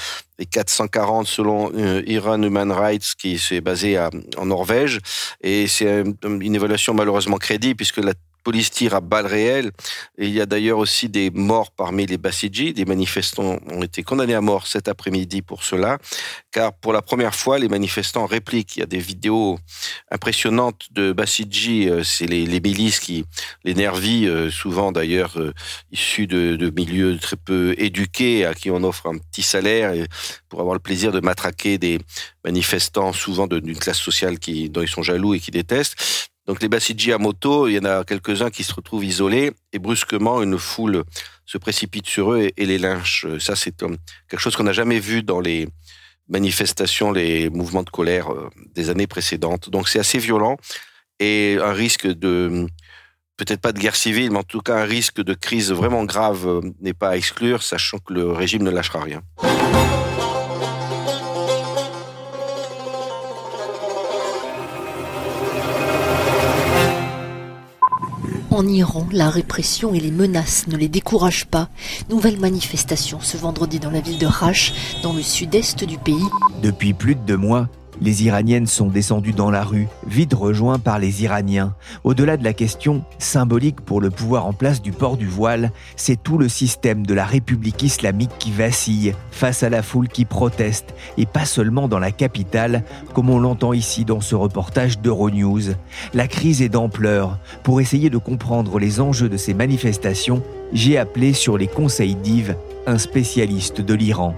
440 0.52 1.26
selon 1.26 1.72
euh, 1.76 2.04
Iran 2.06 2.42
Human 2.42 2.72
Rights 2.72 3.14
qui 3.18 3.34
est 3.34 3.62
basé 3.62 4.00
en 4.38 4.46
Norvège. 4.46 5.00
Et 5.42 5.68
c'est 5.68 6.04
une 6.24 6.56
évaluation 6.56 6.94
malheureusement 6.94 7.38
crédible 7.38 7.76
puisque 7.76 7.98
la 7.98 8.14
police 8.48 8.72
tire 8.72 8.96
à 8.96 9.02
balles 9.02 9.26
réelles. 9.26 9.72
Et 10.18 10.28
il 10.28 10.32
y 10.32 10.40
a 10.40 10.46
d'ailleurs 10.46 10.78
aussi 10.78 11.10
des 11.10 11.32
morts 11.32 11.70
parmi 11.70 12.06
les 12.06 12.18
Bassidji. 12.18 12.74
Des 12.74 12.86
manifestants 12.86 13.60
ont 13.70 13.84
été 13.84 14.04
condamnés 14.04 14.36
à 14.36 14.40
mort 14.40 14.68
cet 14.68 14.88
après-midi 14.88 15.42
pour 15.42 15.64
cela, 15.64 15.98
car 16.54 16.72
pour 16.72 16.94
la 16.94 17.02
première 17.02 17.36
fois, 17.36 17.60
les 17.60 17.68
manifestants 17.68 18.26
répliquent. 18.26 18.78
Il 18.78 18.80
y 18.80 18.84
a 18.84 18.86
des 18.86 19.00
vidéos 19.00 19.60
impressionnantes 20.10 20.88
de 20.92 21.12
Bassidji. 21.12 21.90
Euh, 21.90 22.06
c'est 22.06 22.26
les, 22.26 22.62
milices 22.62 23.02
qui, 23.02 23.26
les 23.66 23.74
nervis, 23.74 24.28
euh, 24.28 24.50
souvent 24.50 24.94
d'ailleurs 24.94 25.38
euh, 25.38 25.52
issus 25.92 26.26
de, 26.26 26.72
milieux 26.74 27.20
très 27.20 27.36
peu 27.36 27.76
éduqués, 27.78 28.46
à 28.46 28.54
qui 28.54 28.72
on 28.72 28.82
offre 28.86 29.08
un 29.08 29.18
petit 29.18 29.44
salaire 29.44 29.92
pour 30.48 30.62
avoir 30.62 30.74
le 30.74 30.80
plaisir 30.80 31.12
de 31.12 31.20
matraquer 31.20 31.78
des 31.78 32.00
manifestants, 32.46 33.12
souvent 33.12 33.46
d'une 33.46 33.78
classe 33.78 34.00
sociale 34.00 34.38
dont 34.70 34.82
ils 34.82 34.88
sont 34.88 35.04
jaloux 35.04 35.34
et 35.34 35.42
qui 35.42 35.52
détestent. 35.52 36.30
Donc 36.48 36.62
les 36.62 36.70
Bassidji 36.70 37.12
à 37.12 37.18
moto, 37.18 37.68
il 37.68 37.74
y 37.74 37.80
en 37.80 37.84
a 37.84 38.06
quelques-uns 38.06 38.50
qui 38.50 38.64
se 38.64 38.74
retrouvent 38.74 39.04
isolés 39.04 39.52
et 39.74 39.80
brusquement 39.80 40.42
une 40.42 40.58
foule 40.58 41.04
se 41.46 41.58
précipite 41.58 42.08
sur 42.08 42.34
eux 42.34 42.50
et, 42.56 42.66
les 42.66 42.78
lynche. 42.78 43.26
Ça, 43.40 43.56
c'est 43.56 43.76
quelque 44.30 44.40
chose 44.40 44.56
qu'on 44.56 44.64
n'a 44.64 44.74
jamais 44.74 45.00
vu 45.00 45.24
dans 45.24 45.42
les 45.42 45.68
manifestations, 46.30 47.12
les 47.12 47.50
mouvements 47.50 47.84
de 47.84 47.90
colère 47.90 48.32
euh, 48.32 48.50
des 48.76 48.90
années 48.90 49.08
précédentes. 49.08 49.70
Donc 49.70 49.88
c'est 49.88 50.00
assez 50.00 50.20
violent 50.20 50.58
et 51.20 51.58
un 51.62 51.72
risque 51.72 52.08
de 52.08 52.68
peut-être 53.38 53.62
pas 53.62 53.72
de 53.72 53.80
guerre 53.80 53.96
civile, 53.96 54.32
mais 54.32 54.40
en 54.40 54.44
tout 54.44 54.62
cas 54.62 54.76
un 54.76 54.84
risque 54.84 55.22
de 55.22 55.34
crise 55.34 55.72
vraiment 55.72 56.04
grave 56.04 56.48
euh, 56.48 56.62
n'est 56.82 56.94
pas 56.94 57.10
à 57.10 57.18
exclure, 57.18 57.64
sachant 57.64 58.00
que 58.00 58.14
le 58.14 58.32
régime 58.32 58.64
ne 58.64 58.72
lâchera 58.72 59.02
rien. 59.02 59.22
En 68.58 68.68
Iran, 68.68 69.06
la 69.12 69.30
répression 69.30 69.94
et 69.94 70.00
les 70.00 70.10
menaces 70.10 70.66
ne 70.66 70.78
les 70.78 70.88
découragent 70.88 71.46
pas. 71.46 71.70
Nouvelle 72.10 72.40
manifestation 72.40 73.20
ce 73.22 73.38
vendredi 73.38 73.78
dans 73.78 73.92
la 73.92 74.02
ville 74.02 74.18
de 74.18 74.26
Rach, 74.26 74.74
dans 75.04 75.14
le 75.14 75.22
sud-est 75.22 75.84
du 75.84 76.00
pays. 76.00 76.26
Depuis 76.64 76.96
plus 76.96 77.14
de 77.14 77.20
deux 77.20 77.38
mois, 77.38 77.70
les 78.02 78.24
Iraniennes 78.26 78.68
sont 78.68 78.88
descendues 78.88 79.34
dans 79.34 79.52
la 79.52 79.64
rue, 79.64 79.88
vite 80.08 80.34
rejoints 80.34 80.80
par 80.80 81.00
les 81.00 81.24
Iraniens. 81.24 81.76
Au-delà 82.04 82.38
de 82.38 82.44
la 82.44 82.54
question 82.54 83.04
symbolique 83.20 83.82
pour 83.82 84.02
le 84.02 84.10
pouvoir 84.10 84.46
en 84.46 84.54
place 84.54 84.82
du 84.82 84.92
port 84.92 85.18
du 85.18 85.28
voile, 85.28 85.72
c'est 85.96 86.22
tout 86.22 86.38
le 86.38 86.50
système 86.50 87.06
de 87.06 87.14
la 87.14 87.26
République 87.26 87.84
islamique 87.84 88.32
qui 88.40 88.52
vacille 88.52 89.14
face 89.32 89.64
à 89.64 89.70
la 89.70 89.82
foule 89.82 90.08
qui 90.08 90.26
proteste, 90.26 90.94
et 91.18 91.26
pas 91.26 91.46
seulement 91.46 91.88
dans 91.88 92.00
la 92.00 92.12
capitale, 92.12 92.84
comme 93.14 93.30
on 93.30 93.40
l'entend 93.40 93.74
ici 93.74 94.06
dans 94.06 94.22
ce 94.22 94.36
reportage 94.36 95.00
d'Euronews. 95.00 95.74
La 96.14 96.28
crise 96.28 96.62
est 96.62 96.70
d'ampleur. 96.70 97.40
Pour 97.64 97.82
essayer 97.82 98.10
de 98.10 98.18
comprendre 98.18 98.80
les 98.80 99.00
enjeux 99.00 99.30
de 99.30 99.38
ces 99.38 99.54
manifestations, 99.54 100.44
j'ai 100.74 100.98
appelé 100.98 101.34
sur 101.34 101.58
les 101.58 101.68
conseils 101.68 102.16
d'Yves 102.16 102.56
un 102.86 102.98
spécialiste 102.98 103.82
de 103.82 103.94
l'Iran. 103.94 104.34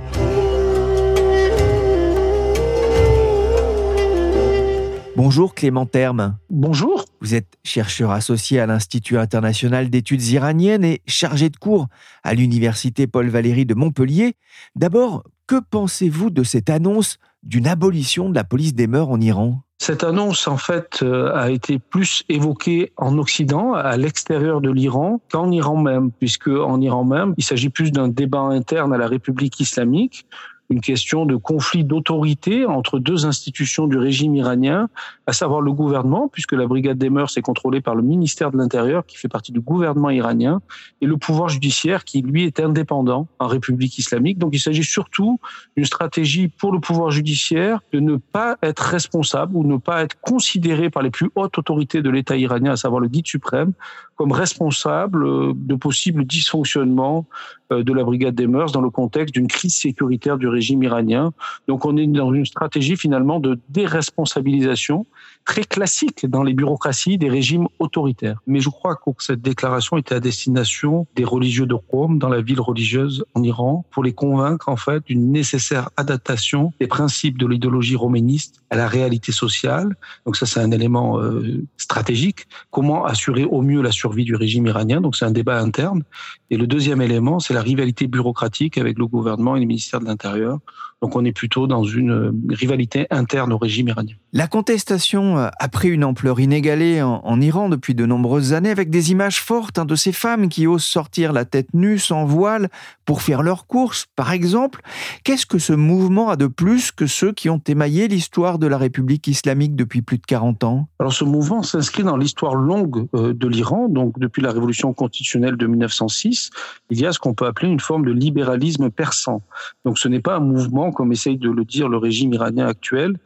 Bonjour 5.22 5.54
Clément 5.54 5.86
Terme. 5.86 6.38
Bonjour. 6.50 7.04
Vous 7.20 7.36
êtes 7.36 7.58
chercheur 7.66 8.12
associé 8.12 8.62
à 8.62 8.66
l'Institut 8.66 9.18
international 9.18 9.90
d'études 9.90 10.26
iraniennes 10.28 10.86
et 10.86 11.02
chargé 11.08 11.50
de 11.50 11.58
cours 11.58 11.88
à 12.24 12.34
l'Université 12.34 13.06
Paul 13.06 13.28
Valéry 13.28 13.66
de 13.66 13.74
Montpellier. 13.74 14.36
D'abord, 14.78 15.26
que 15.46 15.60
pensez-vous 15.60 16.30
de 16.30 16.44
cette 16.44 16.70
annonce 16.70 17.18
d'une 17.44 17.68
abolition 17.68 18.30
de 18.30 18.36
la 18.36 18.46
police 18.46 18.74
des 18.74 18.88
mœurs 18.88 19.10
en 19.10 19.20
Iran? 19.20 19.62
Cette 19.78 20.06
annonce, 20.06 20.48
en 20.48 20.56
fait, 20.56 21.00
euh, 21.04 21.36
a 21.36 21.52
été 21.52 21.80
plus 21.80 22.24
évoquée 22.30 22.94
en 22.96 23.18
Occident, 23.18 23.74
à 23.74 23.98
l'extérieur 23.98 24.62
de 24.62 24.72
l'Iran, 24.72 25.22
qu'en 25.30 25.52
Iran 25.52 25.76
même, 25.76 26.12
puisque 26.12 26.48
en 26.48 26.80
Iran 26.80 27.04
même, 27.04 27.34
il 27.36 27.44
s'agit 27.44 27.70
plus 27.70 27.92
d'un 27.92 28.08
débat 28.08 28.40
interne 28.40 28.94
à 28.94 28.98
la 28.98 29.08
République 29.08 29.60
islamique 29.60 30.26
une 30.70 30.82
question 30.82 31.26
de 31.26 31.36
conflit 31.36 31.84
d'autorité 31.84 32.66
entre 32.66 33.00
deux 33.00 33.26
institutions 33.26 33.88
du 33.88 33.98
régime 33.98 34.36
iranien, 34.36 34.88
à 35.26 35.34
savoir 35.34 35.62
le 35.62 35.72
gouvernement, 35.72 36.28
puisque 36.28 36.54
la 36.54 36.68
brigade 36.68 36.98
des 36.98 37.10
mœurs 37.10 37.36
est 37.38 37.42
contrôlée 37.42 37.82
par 37.82 37.96
le 37.96 38.04
ministère 38.04 38.52
de 38.52 38.58
l'Intérieur, 38.58 39.06
qui 39.06 39.18
fait 39.18 39.28
partie 39.28 39.52
du 39.52 39.62
gouvernement 39.62 40.12
iranien, 40.12 40.62
et 41.02 41.08
le 41.08 41.18
pouvoir 41.18 41.50
judiciaire, 41.50 42.04
qui 42.04 42.22
lui 42.22 42.44
est 42.44 42.60
indépendant 42.60 43.28
en 43.40 43.48
République 43.48 43.98
islamique. 43.98 44.38
Donc 44.38 44.52
il 44.54 44.60
s'agit 44.60 44.84
surtout 44.84 45.40
d'une 45.76 45.86
stratégie 45.86 46.50
pour 46.50 46.72
le 46.72 46.80
pouvoir 46.80 47.10
judiciaire 47.10 47.82
de 47.92 48.00
ne 48.00 48.18
pas 48.18 48.58
être 48.62 48.84
responsable 48.84 49.56
ou 49.56 49.64
ne 49.64 49.78
pas 49.78 50.04
être 50.04 50.20
considéré 50.22 50.90
par 50.92 51.02
les 51.02 51.10
plus 51.10 51.30
hautes 51.36 51.58
autorités 51.58 52.02
de 52.04 52.10
l'État 52.10 52.38
iranien, 52.38 52.74
à 52.74 52.78
savoir 52.78 53.02
le 53.02 53.08
guide 53.08 53.28
suprême, 53.28 53.74
comme 54.16 54.32
responsable 54.34 55.26
euh, 55.26 55.54
de 55.56 55.76
possibles 55.76 56.26
dysfonctionnements 56.26 57.26
euh, 57.72 57.84
de 57.84 57.94
la 57.94 58.04
brigade 58.04 58.36
des 58.36 58.48
mœurs 58.48 58.72
dans 58.74 58.82
le 58.82 58.90
contexte 58.90 59.34
d'une 59.34 59.48
crise 59.48 59.76
sécuritaire 59.76 60.38
du 60.38 60.48
régime 60.48 60.59
iranien. 60.60 61.32
Donc 61.68 61.86
on 61.86 61.98
est 61.98 62.08
dans 62.08 62.34
une 62.34 62.46
stratégie 62.46 62.96
finalement 62.96 63.40
de 63.40 63.60
déresponsabilisation 63.70 65.06
très 65.46 65.64
classique 65.64 66.26
dans 66.28 66.44
les 66.44 66.54
bureaucraties 66.54 67.18
des 67.18 67.30
régimes 67.30 67.68
autoritaires. 67.80 68.42
Mais 68.46 68.60
je 68.60 68.70
crois 68.70 68.96
que 68.96 69.24
cette 69.24 69.42
déclaration 69.42 69.98
était 69.98 70.16
à 70.16 70.20
destination 70.20 71.08
des 71.16 71.24
religieux 71.24 71.66
de 71.66 71.76
Rome 71.90 72.20
dans 72.20 72.30
la 72.30 72.42
ville 72.42 72.62
religieuse 72.62 73.26
en 73.34 73.44
Iran 73.44 73.86
pour 73.92 74.04
les 74.04 74.14
convaincre 74.14 74.70
en 74.70 74.76
fait 74.76 75.06
d'une 75.06 75.32
nécessaire 75.32 75.90
adaptation 75.98 76.72
des 76.80 76.88
principes 76.88 77.38
de 77.38 77.48
l'idéologie 77.48 77.96
roméniste 77.96 78.59
à 78.70 78.76
la 78.76 78.88
réalité 78.88 79.32
sociale. 79.32 79.96
Donc 80.26 80.36
ça 80.36 80.46
c'est 80.46 80.60
un 80.60 80.72
élément 80.72 81.20
euh, 81.20 81.64
stratégique. 81.78 82.48
Comment 82.72 83.06
assurer 83.06 83.46
au 83.46 83.62
mieux 83.62 83.82
la 83.82 83.92
survie 83.92 84.26
du 84.26 84.36
régime 84.36 84.68
iranien 84.68 85.02
Donc 85.02 85.16
c'est 85.16 85.26
un 85.26 85.32
débat 85.32 85.60
interne. 85.60 86.04
Et 86.50 86.58
le 86.58 86.68
deuxième 86.68 87.02
élément 87.02 87.40
c'est 87.40 87.54
la 87.54 87.62
rivalité 87.62 88.08
bureaucratique 88.08 88.78
avec 88.78 88.98
le 88.98 89.08
gouvernement 89.08 89.56
et 89.56 89.60
le 89.60 89.66
ministère 89.66 90.00
de 90.00 90.06
l'Intérieur 90.06 90.60
donc 91.02 91.16
on 91.16 91.24
est 91.24 91.32
plutôt 91.32 91.66
dans 91.66 91.84
une 91.84 92.12
euh, 92.12 92.32
rivalité 92.50 93.08
interne 93.10 93.54
au 93.54 93.58
régime 93.58 93.88
iranien. 93.88 94.16
La 94.34 94.48
contestation 94.48 95.38
euh, 95.38 95.50
a 95.58 95.68
pris 95.70 95.90
une 95.90 96.04
ampleur 96.04 96.40
inégalée 96.40 97.02
en, 97.02 97.40
Iran 97.40 97.70
depuis 97.70 97.96
de 97.96 98.06
nombreuses 98.06 98.54
années 98.54 98.70
avec 98.70 98.90
des 98.90 99.12
images 99.12 99.42
fortes 99.42 99.80
hein, 99.80 99.86
de 99.86 99.96
ces 99.96 100.12
femmes 100.12 100.50
qui 100.50 100.68
osent 100.68 100.84
sortir 100.84 101.32
la 101.32 101.46
tête 101.46 101.74
nue 101.74 102.00
sans 102.00 102.26
voile 102.26 102.70
pour 103.06 103.22
faire 103.22 103.44
leurs 103.44 103.66
courses, 103.66 104.08
par 104.16 104.32
exemple. 104.32 104.82
Qu'est-ce 105.24 105.46
que 105.46 105.58
ce 105.58 105.74
mouvement 105.74 106.30
a 106.30 106.36
de 106.36 106.48
plus 106.48 106.92
que 106.92 107.08
ceux 107.08 107.32
qui 107.32 107.50
ont 107.50 107.62
émaillé 107.66 108.10
l'histoire 108.10 108.59
de 108.60 108.68
la 108.68 108.78
République 108.78 109.28
islamique 109.28 109.76
depuis 109.76 110.02
plus 110.02 110.18
de 110.18 110.26
40 110.26 110.64
ans? 110.64 110.88
Alors 111.00 111.14
ce 111.14 111.24
mouvement 111.24 111.64
s'inscrit 111.64 112.04
dans 112.04 112.18
l'histoire 112.18 112.56
longue 112.56 113.08
euh, 113.16 113.34
de 113.34 113.48
l'Iran, 113.48 113.88
donc 113.90 114.20
depuis 114.20 114.42
la 114.42 114.52
révolution 114.52 114.94
constitutionnelle 114.94 115.58
de 115.58 115.66
1906, 115.66 116.52
il 116.90 117.00
y 117.00 117.06
a 117.06 117.14
ce 117.14 117.20
qu'on 117.20 117.34
peut 117.34 117.46
appeler 117.46 117.70
une 117.70 117.80
forme 117.80 118.06
de 118.06 118.12
libéralisme 118.12 118.90
persan. 118.90 119.42
Donc 119.86 119.98
ce 119.98 120.08
n'est 120.08 120.20
pas 120.20 120.36
un 120.36 120.42
mouvement 120.42 120.92
comme 120.92 121.12
essaye 121.12 121.38
de 121.38 121.50
le 121.50 121.66
dire 121.66 121.90
le 121.90 121.98
régime 121.98 122.34
iranien 122.34 122.68
actuel, 122.68 123.18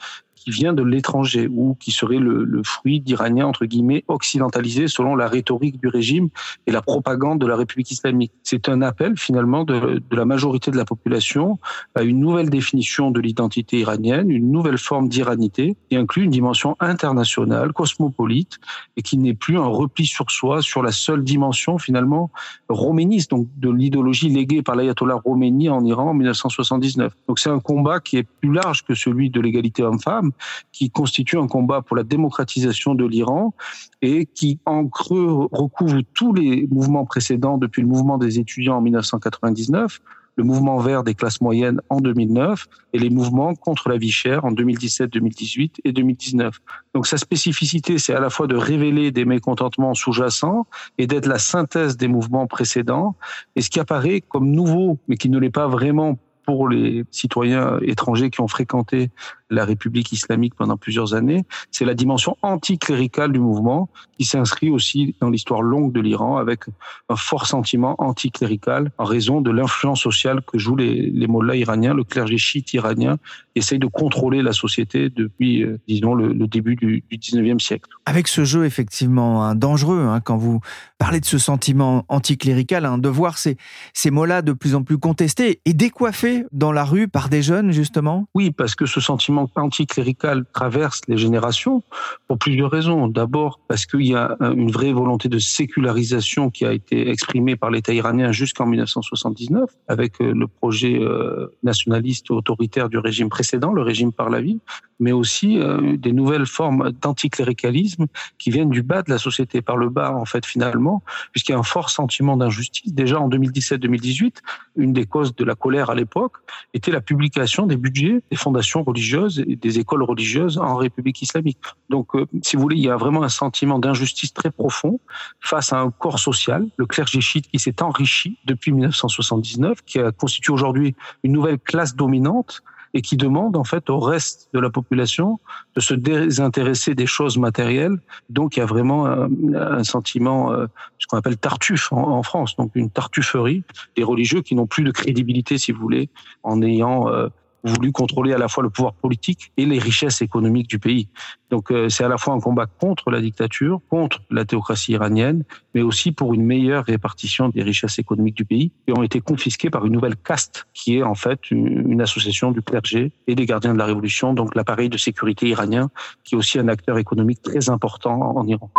qui 0.44 0.52
vient 0.52 0.74
de 0.74 0.84
l'étranger 0.84 1.48
ou 1.50 1.76
qui 1.80 1.92
serait 1.92 2.18
le, 2.18 2.44
le 2.44 2.64
fruit 2.64 3.00
d'Iraniens 3.00 3.48
entre 3.48 3.66
guillemets 3.66 4.04
occidentalisés 4.10 4.90
selon 4.90 5.16
la 5.16 5.30
rhétorique 5.30 5.80
du 5.80 5.88
régime 5.88 6.28
et 6.68 6.72
la 6.72 6.82
propagande 6.82 7.40
de 7.40 7.48
la 7.48 7.56
République 7.56 7.92
islamique. 7.92 8.34
C'est 8.44 8.68
un 8.68 8.82
appel 8.82 9.18
finalement 9.18 9.64
de, 9.64 10.02
de, 10.10 10.16
la 10.16 10.26
majorité 10.26 10.70
de 10.70 10.76
la 10.76 10.84
population 10.84 11.60
à 11.96 12.04
une 12.04 12.20
nouvelle 12.20 12.50
définition 12.50 13.10
de 13.10 13.22
l'identité 13.22 13.80
iranienne, 13.80 14.30
une 14.30 14.52
nouvelle 14.52 14.78
forme 14.78 15.08
d'iranité 15.08 15.78
qui 15.90 15.96
inclut 15.96 16.24
une 16.24 16.32
dimension 16.32 16.76
internationale, 16.82 17.72
cosmopolite 17.72 18.60
et 18.98 19.02
qui 19.02 19.18
n'est 19.18 19.34
plus 19.34 19.58
un 19.58 19.68
repli 19.68 20.06
sur 20.06 20.30
soi 20.30 20.62
sur 20.62 20.84
la 20.84 20.92
seule 20.92 21.24
dimension 21.24 21.78
finalement 21.78 22.32
roméniste, 22.68 23.32
donc 23.32 23.48
de 23.58 23.70
l'idéologie 23.70 24.30
léguée 24.30 24.62
par 24.62 24.76
l'ayatollah 24.76 25.22
Khomeini 25.24 25.70
en 25.70 25.86
Iran 25.86 26.10
en 26.10 26.14
1979. 26.14 27.14
Donc 27.30 27.40
c'est 27.40 27.50
un 27.50 27.60
combat 27.60 28.02
qui 28.02 28.18
est 28.18 28.28
plus 28.42 28.52
large 28.52 28.84
que 28.84 28.94
celui 28.94 29.30
de 29.30 29.40
l'égalité 29.40 29.84
homme-femme 29.84 30.33
qui 30.72 30.90
constitue 30.90 31.38
un 31.38 31.48
combat 31.48 31.82
pour 31.82 31.96
la 31.98 32.04
démocratisation 32.04 32.96
de 32.96 33.06
l'Iran 33.06 33.54
et 34.02 34.26
qui 34.26 34.60
en 34.66 34.88
creux 34.88 35.48
recouvre 35.52 36.02
tous 36.14 36.34
les 36.34 36.68
mouvements 36.70 37.06
précédents 37.06 37.58
depuis 37.58 37.82
le 37.82 37.88
mouvement 37.88 38.18
des 38.18 38.40
étudiants 38.40 38.78
en 38.78 38.82
1999 38.82 40.00
le 40.36 40.44
mouvement 40.44 40.78
vert 40.78 41.04
des 41.04 41.14
classes 41.14 41.42
moyennes 41.42 41.80
en 41.90 42.00
2009 42.00 42.68
et 42.94 43.00
les 43.00 43.10
mouvements 43.10 43.56
contre 43.56 43.90
la 43.90 43.98
vie 43.98 44.12
chère 44.12 44.46
en 44.46 44.52
2017, 44.52 45.12
2018 45.12 45.82
et 45.84 45.92
2019. 45.92 46.60
Donc 46.94 47.08
sa 47.08 47.18
spécificité, 47.18 47.98
c'est 47.98 48.14
à 48.14 48.20
la 48.20 48.30
fois 48.30 48.48
de 48.48 48.56
révéler 48.56 49.12
des 49.12 49.26
mécontentements 49.26 49.94
sous-jacents 49.94 50.66
et 50.98 51.08
d'être 51.08 51.28
la 51.28 51.40
synthèse 51.40 51.98
des 51.98 52.08
mouvements 52.08 52.48
précédents. 52.48 53.16
Et 53.56 53.62
ce 53.62 53.70
qui 53.70 53.80
apparaît 53.80 54.22
comme 54.22 54.50
nouveau, 54.50 54.98
mais 55.08 55.18
qui 55.18 55.30
ne 55.30 55.38
l'est 55.38 55.52
pas 55.52 55.68
vraiment 55.68 56.18
pour 56.46 56.68
les 56.68 57.06
citoyens 57.10 57.80
étrangers 57.84 58.30
qui 58.30 58.42
ont 58.42 58.50
fréquenté 58.50 59.12
la 59.54 59.66
République 59.66 60.12
islamique 60.12 60.56
pendant 60.56 60.78
plusieurs 60.78 61.14
années, 61.14 61.44
c'est 61.72 61.86
la 61.86 61.94
dimension 61.94 62.38
anticléricale 62.42 63.32
du 63.32 63.40
mouvement 63.40 63.90
qui 64.18 64.26
s'inscrit 64.26 64.70
aussi 64.70 65.16
dans 65.22 65.30
l'histoire 65.30 65.62
longue 65.62 65.92
de 65.92 66.02
l'Iran 66.02 66.38
avec 66.38 66.66
un 67.10 67.16
fort 67.16 67.48
sentiment 67.48 67.96
anticlérical 68.00 68.92
en 68.98 69.06
raison 69.06 69.42
de 69.42 69.52
l'influence 69.52 70.02
sociale 70.02 70.42
que 70.46 70.58
jouent 70.58 70.76
les, 70.76 71.10
les 71.10 71.28
mollahs 71.28 71.56
iraniens, 71.56 71.94
le 71.94 72.04
clergé 72.04 72.38
chiite 72.38 72.74
iranien, 72.74 73.18
essaye 73.56 73.80
de 73.80 73.88
contrôler 73.88 74.42
la 74.42 74.54
société 74.54 75.10
depuis, 75.10 75.64
euh, 75.64 75.80
disons, 75.88 76.16
le, 76.16 76.34
début 76.48 76.76
du, 76.76 77.04
du 77.10 77.18
19e 77.18 77.60
siècle. 77.60 77.90
Avec 78.06 78.28
ce 78.28 78.44
jeu 78.44 78.66
effectivement 78.66 79.44
hein, 79.44 79.56
dangereux, 79.56 80.06
hein, 80.08 80.20
quand 80.22 80.38
vous 80.38 80.60
parlez 80.98 81.20
de 81.20 81.26
ce 81.26 81.38
sentiment 81.38 82.06
anticlérical, 82.08 82.86
hein, 82.86 82.98
de 82.98 83.10
voir 83.10 83.38
ces, 83.38 83.58
ces 83.94 84.12
mots-là 84.12 84.42
de 84.42 84.54
plus 84.54 84.76
en 84.76 84.84
plus 84.84 84.98
contestés 84.98 85.62
et 85.66 85.74
décoiffés 85.74 86.46
dans 86.52 86.72
la 86.72 86.84
rue 86.84 87.08
par 87.08 87.30
des 87.30 87.42
jeunes, 87.42 87.72
justement. 87.72 88.28
Oui, 88.34 88.52
parce 88.52 88.76
que 88.76 88.86
ce 88.86 89.00
sentiment 89.00 89.43
anticlérical 89.56 90.46
traverse 90.54 91.02
les 91.08 91.18
générations 91.18 91.84
pour 92.28 92.38
plusieurs 92.38 92.72
raisons. 92.72 93.08
D'abord 93.08 93.60
parce 93.68 93.86
qu'il 93.86 94.08
y 94.08 94.16
a 94.16 94.38
une 94.40 94.72
vraie 94.72 94.94
volonté 94.94 95.30
de 95.30 95.40
sécularisation 95.40 96.50
qui 96.50 96.66
a 96.66 96.74
été 96.74 97.10
exprimée 97.10 97.56
par 97.56 97.72
l'État 97.72 97.94
iranien 97.94 98.32
jusqu'en 98.32 98.66
1979 98.66 99.70
avec 99.88 100.22
euh, 100.22 100.34
le 100.34 100.48
projet 100.48 101.00
euh, 101.00 101.48
nationaliste 101.64 102.32
autoritaire 102.32 102.90
du 102.90 102.98
régime 102.98 103.30
précédent, 103.30 103.72
le 103.72 103.82
régime 103.82 104.12
par 104.12 104.30
la 104.30 104.42
vie, 104.42 104.60
mais 105.00 105.12
aussi 105.12 105.60
euh, 105.60 105.98
des 105.98 106.14
nouvelles 106.14 106.46
formes 106.46 106.92
d'anticléricalisme 107.02 108.08
qui 108.38 108.50
viennent 108.52 108.70
du 108.70 108.84
bas 108.84 109.02
de 109.02 109.12
la 109.12 109.18
société, 109.18 109.62
par 109.62 109.78
le 109.78 109.90
bas 109.90 110.14
en 110.14 110.26
fait 110.26 110.46
finalement, 110.46 111.04
puisqu'il 111.32 111.52
y 111.52 111.56
a 111.56 111.60
un 111.60 111.64
fort 111.64 111.90
sentiment 111.90 112.38
d'injustice. 112.38 112.94
Déjà 112.94 113.20
en 113.20 113.30
2017-2018, 113.30 114.38
une 114.78 114.94
des 114.94 115.06
causes 115.06 115.36
de 115.36 115.44
la 115.44 115.56
colère 115.56 115.90
à 115.90 115.96
l'époque 115.96 116.38
était 116.74 116.92
la 116.92 117.02
publication 117.02 117.66
des 117.66 117.78
budgets 117.78 118.22
des 118.32 118.38
fondations 118.38 118.84
religieuses 118.84 119.33
des 119.42 119.80
écoles 119.80 120.04
religieuses 120.04 120.58
en 120.58 120.76
République 120.76 121.22
islamique. 121.22 121.58
Donc, 121.90 122.16
euh, 122.16 122.26
si 122.42 122.56
vous 122.56 122.62
voulez, 122.62 122.78
il 122.78 122.84
y 122.84 122.90
a 122.90 122.98
vraiment 122.98 123.24
un 123.24 123.30
sentiment 123.30 123.80
d'injustice 123.80 124.34
très 124.34 124.52
profond 124.52 125.00
face 125.40 125.74
à 125.74 125.80
un 125.80 125.92
corps 125.92 126.20
social, 126.20 126.68
le 126.78 126.86
clergé 126.86 127.22
chiite 127.22 127.48
qui 127.50 127.60
s'est 127.60 127.82
enrichi 127.82 128.38
depuis 128.46 128.72
1979, 128.72 129.82
qui 129.86 130.00
constitue 130.18 130.52
aujourd'hui 130.52 130.96
une 131.24 131.32
nouvelle 131.32 131.60
classe 131.60 131.96
dominante 131.96 132.64
et 132.94 133.02
qui 133.02 133.18
demande 133.18 133.58
en 133.58 133.64
fait 133.64 133.90
au 133.90 134.00
reste 134.00 134.50
de 134.54 134.60
la 134.60 134.70
population 134.70 135.40
de 135.76 135.82
se 135.82 135.94
désintéresser 135.94 136.94
des 136.94 137.08
choses 137.08 137.38
matérielles. 137.38 138.00
Donc 138.30 138.56
il 138.56 138.60
y 138.60 138.64
a 138.64 138.66
vraiment 138.66 139.08
un, 139.08 139.84
sentiment, 139.84 140.52
euh, 140.52 140.68
ce 141.00 141.08
qu'on 141.08 141.18
appelle 141.18 141.38
tartuffe 141.38 141.92
en, 141.92 142.18
en, 142.18 142.24
France, 142.24 142.56
donc 142.56 142.72
une 142.76 142.90
tartufferie 142.90 143.64
des 143.96 144.04
religieux 144.04 144.42
qui 144.42 144.56
n'ont 144.56 144.68
plus 144.68 144.84
de 144.84 144.92
crédibilité, 144.92 145.58
si 145.58 145.72
vous 145.72 145.82
voulez, 145.82 146.10
en 146.44 146.62
ayant 146.62 147.10
euh, 147.10 147.30
voulu 147.64 147.92
contrôler 147.92 148.34
à 148.34 148.38
la 148.38 148.48
fois 148.48 148.64
le 148.64 148.70
pouvoir 148.70 148.94
politique 148.94 149.52
et 149.58 149.66
les 149.66 149.80
richesses 149.80 150.22
économiques 150.22 150.68
du 150.68 150.80
pays. 150.80 151.08
Donc 151.50 151.72
euh, 151.72 151.88
c'est 151.88 152.04
à 152.04 152.08
la 152.08 152.18
fois 152.18 152.34
un 152.34 152.40
combat 152.40 152.66
contre 152.66 153.12
la 153.12 153.22
dictature, 153.22 153.80
contre 153.90 154.22
la 154.30 154.44
théocratie 154.44 154.94
iranienne, 154.94 155.44
mais 155.74 155.82
aussi 155.82 156.12
pour 156.12 156.34
une 156.34 156.44
meilleure 156.44 156.84
répartition 156.84 157.50
des 157.50 157.64
richesses 157.64 158.00
économiques 158.00 158.36
du 158.36 158.46
pays 158.46 158.72
qui 158.86 158.98
ont 158.98 159.04
été 159.04 159.22
confisquées 159.22 159.70
par 159.70 159.86
une 159.86 159.94
nouvelle 159.94 160.16
caste 160.16 160.66
qui 160.74 160.98
est 160.98 161.04
en 161.04 161.16
fait 161.16 161.52
une, 161.52 162.02
association 162.02 162.52
du 162.52 162.62
clergé 162.62 163.12
et 163.28 163.36
des 163.36 163.46
gardiens 163.46 163.74
de 163.74 163.78
la 163.78 163.86
révolution, 163.86 164.34
donc 164.34 164.56
l'appareil 164.56 164.90
de 164.90 164.98
sécurité 164.98 165.48
iranien 165.48 165.90
qui 166.24 166.36
est 166.36 166.38
aussi 166.38 166.60
un 166.60 166.68
acteur 166.68 166.98
économique 166.98 167.42
très 167.42 167.70
important 167.70 168.36
en 168.36 168.46
Iran. 168.46 168.72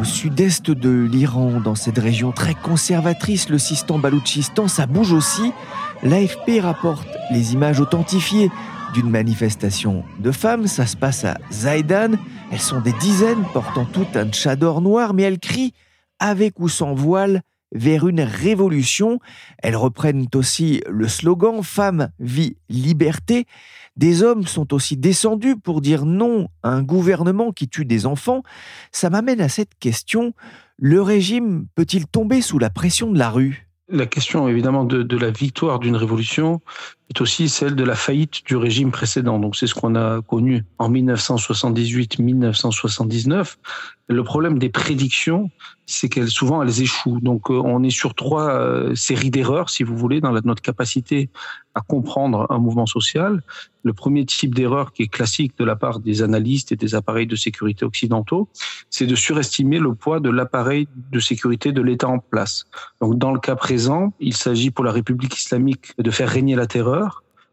Au 0.00 0.04
sud-est 0.04 0.70
de 0.70 0.88
l'Iran, 0.88 1.60
dans 1.60 1.74
cette 1.74 1.98
région 1.98 2.32
très 2.32 2.54
conservatrice, 2.54 3.50
le 3.50 3.58
Sistan-Baloutchistan, 3.58 4.66
ça 4.66 4.86
bouge 4.86 5.12
aussi. 5.12 5.52
L'AFP 6.02 6.62
rapporte 6.62 7.06
les 7.30 7.52
images 7.52 7.80
authentifiées 7.80 8.50
d'une 8.94 9.10
manifestation 9.10 10.02
de 10.18 10.32
femmes. 10.32 10.68
Ça 10.68 10.86
se 10.86 10.96
passe 10.96 11.26
à 11.26 11.36
Zaidan. 11.52 12.12
Elles 12.50 12.60
sont 12.60 12.80
des 12.80 12.94
dizaines, 12.94 13.44
portant 13.52 13.84
toutes 13.84 14.16
un 14.16 14.30
tchador 14.30 14.80
noir, 14.80 15.12
mais 15.12 15.24
elles 15.24 15.38
crient, 15.38 15.74
avec 16.18 16.60
ou 16.60 16.70
sans 16.70 16.94
voile, 16.94 17.42
vers 17.72 18.08
une 18.08 18.20
révolution. 18.20 19.20
Elles 19.58 19.76
reprennent 19.76 20.26
aussi 20.34 20.82
le 20.88 21.08
slogan 21.08 21.62
Femme, 21.62 22.10
vie, 22.18 22.56
liberté. 22.68 23.46
Des 23.96 24.22
hommes 24.22 24.46
sont 24.46 24.72
aussi 24.72 24.96
descendus 24.96 25.56
pour 25.56 25.80
dire 25.80 26.06
non 26.06 26.48
à 26.62 26.70
un 26.70 26.82
gouvernement 26.82 27.52
qui 27.52 27.68
tue 27.68 27.84
des 27.84 28.06
enfants. 28.06 28.42
Ça 28.92 29.10
m'amène 29.10 29.40
à 29.40 29.48
cette 29.48 29.74
question. 29.78 30.32
Le 30.78 31.02
régime 31.02 31.66
peut-il 31.74 32.06
tomber 32.06 32.40
sous 32.40 32.58
la 32.58 32.70
pression 32.70 33.10
de 33.12 33.18
la 33.18 33.30
rue? 33.30 33.68
La 33.88 34.06
question 34.06 34.48
évidemment 34.48 34.84
de, 34.84 35.02
de 35.02 35.16
la 35.16 35.30
victoire 35.30 35.80
d'une 35.80 35.96
révolution 35.96 36.60
est 37.10 37.20
aussi 37.20 37.48
celle 37.48 37.74
de 37.74 37.84
la 37.84 37.96
faillite 37.96 38.46
du 38.46 38.56
régime 38.56 38.92
précédent. 38.92 39.40
Donc 39.40 39.56
c'est 39.56 39.66
ce 39.66 39.74
qu'on 39.74 39.96
a 39.96 40.22
connu 40.22 40.64
en 40.78 40.88
1978-1979. 40.90 43.56
Le 44.06 44.24
problème 44.24 44.58
des 44.58 44.70
prédictions, 44.70 45.50
c'est 45.86 46.08
qu'elles 46.08 46.30
souvent 46.30 46.62
elles 46.62 46.82
échouent. 46.82 47.20
Donc 47.20 47.50
euh, 47.50 47.60
on 47.64 47.82
est 47.82 47.90
sur 47.90 48.14
trois 48.14 48.48
euh, 48.50 48.94
séries 48.94 49.30
d'erreurs, 49.30 49.70
si 49.70 49.82
vous 49.82 49.96
voulez, 49.96 50.20
dans 50.20 50.30
notre 50.32 50.62
capacité 50.62 51.30
à 51.74 51.80
comprendre 51.80 52.46
un 52.50 52.58
mouvement 52.58 52.86
social. 52.86 53.42
Le 53.84 53.92
premier 53.92 54.26
type 54.26 54.54
d'erreur 54.54 54.92
qui 54.92 55.04
est 55.04 55.08
classique 55.08 55.56
de 55.58 55.64
la 55.64 55.76
part 55.76 56.00
des 56.00 56.22
analystes 56.22 56.72
et 56.72 56.76
des 56.76 56.96
appareils 56.96 57.28
de 57.28 57.36
sécurité 57.36 57.84
occidentaux, 57.84 58.48
c'est 58.90 59.06
de 59.06 59.14
surestimer 59.14 59.78
le 59.78 59.94
poids 59.94 60.20
de 60.20 60.30
l'appareil 60.30 60.88
de 61.12 61.20
sécurité 61.20 61.72
de 61.72 61.80
l'État 61.80 62.08
en 62.08 62.18
place. 62.18 62.66
Donc 63.00 63.16
dans 63.16 63.32
le 63.32 63.38
cas 63.38 63.54
présent, 63.54 64.12
il 64.18 64.36
s'agit 64.36 64.70
pour 64.70 64.84
la 64.84 64.92
République 64.92 65.38
islamique 65.38 65.92
de 65.98 66.10
faire 66.10 66.28
régner 66.28 66.56
la 66.56 66.66
terreur 66.66 66.99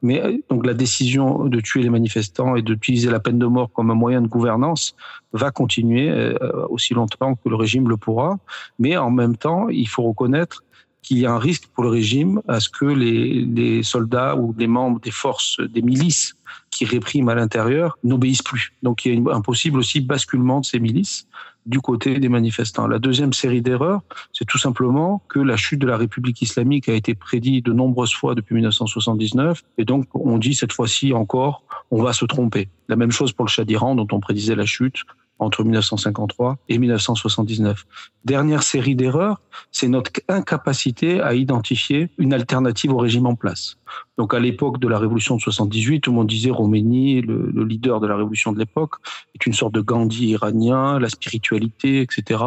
mais 0.02 0.22
euh, 0.22 0.38
donc 0.50 0.66
la 0.66 0.74
décision 0.74 1.46
de 1.46 1.60
tuer 1.60 1.82
les 1.82 1.90
manifestants 1.90 2.56
et 2.56 2.62
d'utiliser 2.62 3.10
la 3.10 3.20
peine 3.20 3.40
de 3.40 3.46
mort 3.46 3.72
comme 3.72 3.92
un 3.92 3.96
moyen 3.96 4.22
de 4.22 4.28
gouvernance 4.28 4.96
va 5.34 5.52
continuer 5.52 6.10
euh, 6.10 6.38
aussi 6.70 6.94
longtemps 6.94 7.36
que 7.36 7.50
le 7.50 7.56
régime 7.56 7.90
le 7.90 7.98
pourra. 7.98 8.38
Mais 8.80 8.98
en 8.98 9.12
même 9.12 9.36
temps, 9.36 9.70
il 9.70 9.88
faut 9.88 10.04
reconnaître 10.04 10.64
qu'il 11.08 11.20
y 11.20 11.26
a 11.26 11.32
un 11.32 11.40
risque 11.40 11.68
pour 11.74 11.86
le 11.86 11.90
régime 11.90 12.42
à 12.50 12.60
ce 12.60 12.68
que 12.68 12.84
les, 12.84 13.46
les 13.46 13.82
soldats 13.82 14.36
ou 14.36 14.54
les 14.58 14.68
membres 14.68 15.00
des 15.00 15.12
forces, 15.12 15.58
des 15.62 15.82
milices 15.82 16.36
qui 16.70 16.84
répriment 16.84 17.30
à 17.30 17.36
l'intérieur 17.36 17.98
n'obéissent 18.04 18.42
plus. 18.42 18.74
Donc 18.84 19.06
il 19.06 19.14
y 19.14 19.30
a 19.30 19.34
un 19.34 19.42
possible 19.42 19.80
aussi 19.80 20.02
basculement 20.02 20.60
de 20.60 20.66
ces 20.66 20.80
milices 20.80 21.26
du 21.66 21.80
côté 21.80 22.20
des 22.20 22.28
manifestants. 22.28 22.88
La 22.88 23.00
deuxième 23.00 23.32
série 23.32 23.62
d'erreurs, 23.62 24.02
c'est 24.34 24.46
tout 24.46 24.58
simplement 24.58 25.22
que 25.30 25.40
la 25.40 25.56
chute 25.56 25.80
de 25.80 25.88
la 25.88 25.96
République 25.96 26.42
islamique 26.42 26.90
a 26.90 26.94
été 26.94 27.16
prédite 27.16 27.66
de 27.66 27.74
nombreuses 27.74 28.14
fois 28.14 28.36
depuis 28.36 28.56
1979, 28.56 29.64
et 29.78 29.86
donc 29.86 30.08
on 30.14 30.38
dit 30.38 30.56
cette 30.56 30.74
fois-ci 30.74 31.14
encore, 31.14 31.64
on 31.90 32.04
va 32.04 32.12
se 32.12 32.26
tromper. 32.26 32.68
La 32.90 32.98
même 32.98 33.12
chose 33.12 33.32
pour 33.32 33.46
le 33.46 33.50
Shah 33.50 33.66
d'Iran, 33.66 33.96
dont 33.96 34.08
on 34.12 34.20
prédisait 34.20 34.56
la 34.56 34.66
chute 34.66 35.04
entre 35.40 35.64
1953 35.64 36.58
et 36.70 36.78
1979. 36.78 37.86
Dernière 38.26 38.64
série 38.64 38.96
d'erreurs, 38.96 39.40
c'est 39.72 39.88
notre 39.88 40.12
incapacité 40.28 41.22
à 41.22 41.34
identifier 41.34 42.10
une 42.18 42.34
alternative 42.34 42.94
au 42.94 42.98
régime 42.98 43.26
en 43.26 43.36
place. 43.36 43.78
Donc 44.18 44.34
à 44.34 44.40
l'époque 44.40 44.80
de 44.80 44.88
la 44.88 44.98
révolution 45.00 45.36
de 45.36 45.42
78, 45.42 46.02
tout 46.02 46.12
le 46.12 46.18
monde 46.18 46.28
disait 46.28 46.50
Roménie, 46.50 47.22
le, 47.22 47.52
le 47.54 47.64
leader 47.64 48.00
de 48.00 48.08
la 48.08 48.16
révolution 48.16 48.52
de 48.52 48.60
l'époque, 48.60 48.96
est 49.36 49.46
une 49.46 49.54
sorte 49.54 49.74
de 49.74 49.82
Gandhi 49.82 50.28
iranien, 50.30 51.00
la 51.00 51.10
spiritualité, 51.10 52.02
etc. 52.02 52.44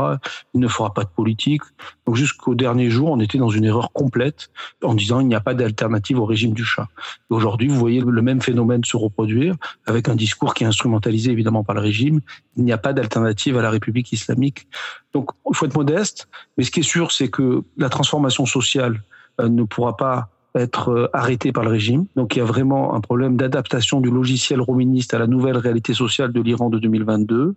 Il 0.52 0.60
ne 0.60 0.68
fera 0.68 0.92
pas 0.92 1.04
de 1.04 1.08
politique. 1.08 1.62
Donc 2.06 2.16
jusqu'au 2.16 2.54
dernier 2.54 2.90
jour, 2.90 3.10
on 3.10 3.20
était 3.20 3.38
dans 3.38 3.50
une 3.50 3.64
erreur 3.64 3.92
complète 3.92 4.50
en 4.82 4.94
disant 4.94 5.20
il 5.20 5.28
n'y 5.28 5.34
a 5.34 5.40
pas 5.40 5.54
d'alternative 5.54 6.18
au 6.18 6.26
régime 6.26 6.52
du 6.52 6.64
chat. 6.64 6.88
Aujourd'hui, 7.30 7.68
vous 7.68 7.78
voyez 7.78 8.00
le 8.00 8.22
même 8.22 8.42
phénomène 8.42 8.84
se 8.84 8.96
reproduire 8.96 9.54
avec 9.86 10.08
un 10.08 10.16
discours 10.16 10.54
qui 10.54 10.64
est 10.64 10.66
instrumentalisé 10.66 11.30
évidemment 11.30 11.62
par 11.62 11.74
le 11.74 11.80
régime. 11.80 12.20
Il 12.56 12.64
n'y 12.64 12.72
a 12.72 12.78
pas 12.80 12.92
d'alternative 12.92 13.56
à 13.56 13.62
la 13.62 13.70
République 13.70 14.12
islamique. 14.12 14.66
Donc 15.14 15.30
il 15.48 15.54
faut 15.54 15.66
être 15.66 15.76
modeste, 15.76 16.28
mais 16.56 16.64
ce 16.64 16.70
qui 16.70 16.80
est 16.80 16.84
sûr, 16.84 17.12
c'est 17.12 17.28
que 17.28 17.62
la 17.76 17.88
transformation 17.88 18.46
sociale 18.46 19.02
euh, 19.40 19.48
ne 19.48 19.62
pourra 19.62 19.96
pas 19.96 20.28
être 20.54 20.90
euh, 20.90 21.08
arrêté 21.12 21.52
par 21.52 21.64
le 21.64 21.70
régime. 21.70 22.06
Donc 22.16 22.34
il 22.34 22.40
y 22.40 22.42
a 22.42 22.44
vraiment 22.44 22.94
un 22.94 23.00
problème 23.00 23.36
d'adaptation 23.36 24.00
du 24.00 24.10
logiciel 24.10 24.60
roministe 24.60 25.14
à 25.14 25.18
la 25.18 25.26
nouvelle 25.26 25.56
réalité 25.56 25.94
sociale 25.94 26.32
de 26.32 26.40
l'Iran 26.40 26.70
de 26.70 26.78
2022. 26.78 27.54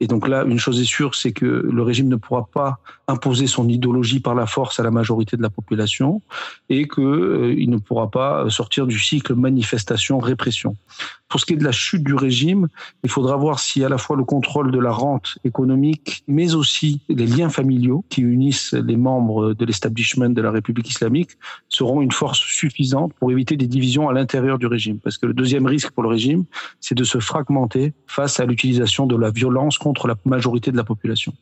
Et 0.00 0.08
donc 0.08 0.26
là, 0.26 0.42
une 0.42 0.58
chose 0.58 0.80
est 0.80 0.84
sûre, 0.84 1.14
c'est 1.14 1.30
que 1.30 1.46
le 1.46 1.82
régime 1.82 2.08
ne 2.08 2.16
pourra 2.16 2.48
pas 2.52 2.80
imposer 3.06 3.46
son 3.46 3.68
idéologie 3.68 4.18
par 4.18 4.34
la 4.34 4.46
force 4.46 4.80
à 4.80 4.82
la 4.82 4.90
majorité 4.90 5.36
de 5.36 5.42
la 5.42 5.50
population 5.50 6.22
et 6.68 6.88
qu'il 6.88 7.04
euh, 7.04 7.66
ne 7.68 7.76
pourra 7.76 8.10
pas 8.10 8.50
sortir 8.50 8.88
du 8.88 8.98
cycle 8.98 9.36
manifestation-répression. 9.36 10.76
Pour 11.32 11.40
ce 11.40 11.46
qui 11.46 11.54
est 11.54 11.56
de 11.56 11.64
la 11.64 11.72
chute 11.72 12.04
du 12.04 12.14
régime, 12.14 12.68
il 13.04 13.08
faudra 13.08 13.36
voir 13.36 13.58
si 13.58 13.82
à 13.82 13.88
la 13.88 13.96
fois 13.96 14.18
le 14.18 14.24
contrôle 14.24 14.70
de 14.70 14.78
la 14.78 14.90
rente 14.90 15.38
économique, 15.44 16.24
mais 16.28 16.54
aussi 16.54 17.00
les 17.08 17.24
liens 17.24 17.48
familiaux 17.48 18.04
qui 18.10 18.20
unissent 18.20 18.74
les 18.74 18.98
membres 18.98 19.54
de 19.54 19.64
l'establishment 19.64 20.28
de 20.28 20.42
la 20.42 20.50
République 20.50 20.90
islamique 20.90 21.30
seront 21.70 22.02
une 22.02 22.12
force 22.12 22.38
suffisante 22.38 23.14
pour 23.14 23.32
éviter 23.32 23.56
des 23.56 23.66
divisions 23.66 24.10
à 24.10 24.12
l'intérieur 24.12 24.58
du 24.58 24.66
régime. 24.66 24.98
Parce 24.98 25.16
que 25.16 25.24
le 25.24 25.32
deuxième 25.32 25.64
risque 25.64 25.92
pour 25.92 26.02
le 26.02 26.10
régime, 26.10 26.44
c'est 26.80 26.94
de 26.94 27.04
se 27.04 27.18
fragmenter 27.18 27.94
face 28.06 28.38
à 28.38 28.44
l'utilisation 28.44 29.06
de 29.06 29.16
la 29.16 29.30
violence 29.30 29.78
contre 29.78 30.08
la 30.08 30.16
majorité 30.26 30.70
de 30.70 30.76
la 30.76 30.84
population. 30.84 31.32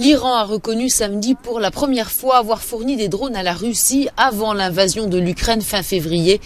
L'Iran 0.00 0.32
a 0.32 0.44
reconnu 0.44 0.88
samedi 0.88 1.34
pour 1.34 1.60
la 1.60 1.70
première 1.70 2.10
fois 2.10 2.38
avoir 2.38 2.62
fourni 2.62 2.96
des 2.96 3.08
drones 3.08 3.36
à 3.36 3.42
la 3.42 3.52
Russie 3.52 4.08
avant 4.16 4.54
l'invasion 4.54 5.06
de 5.06 5.18
l'Ukraine 5.18 5.60
fin 5.60 5.82
février 5.82 6.40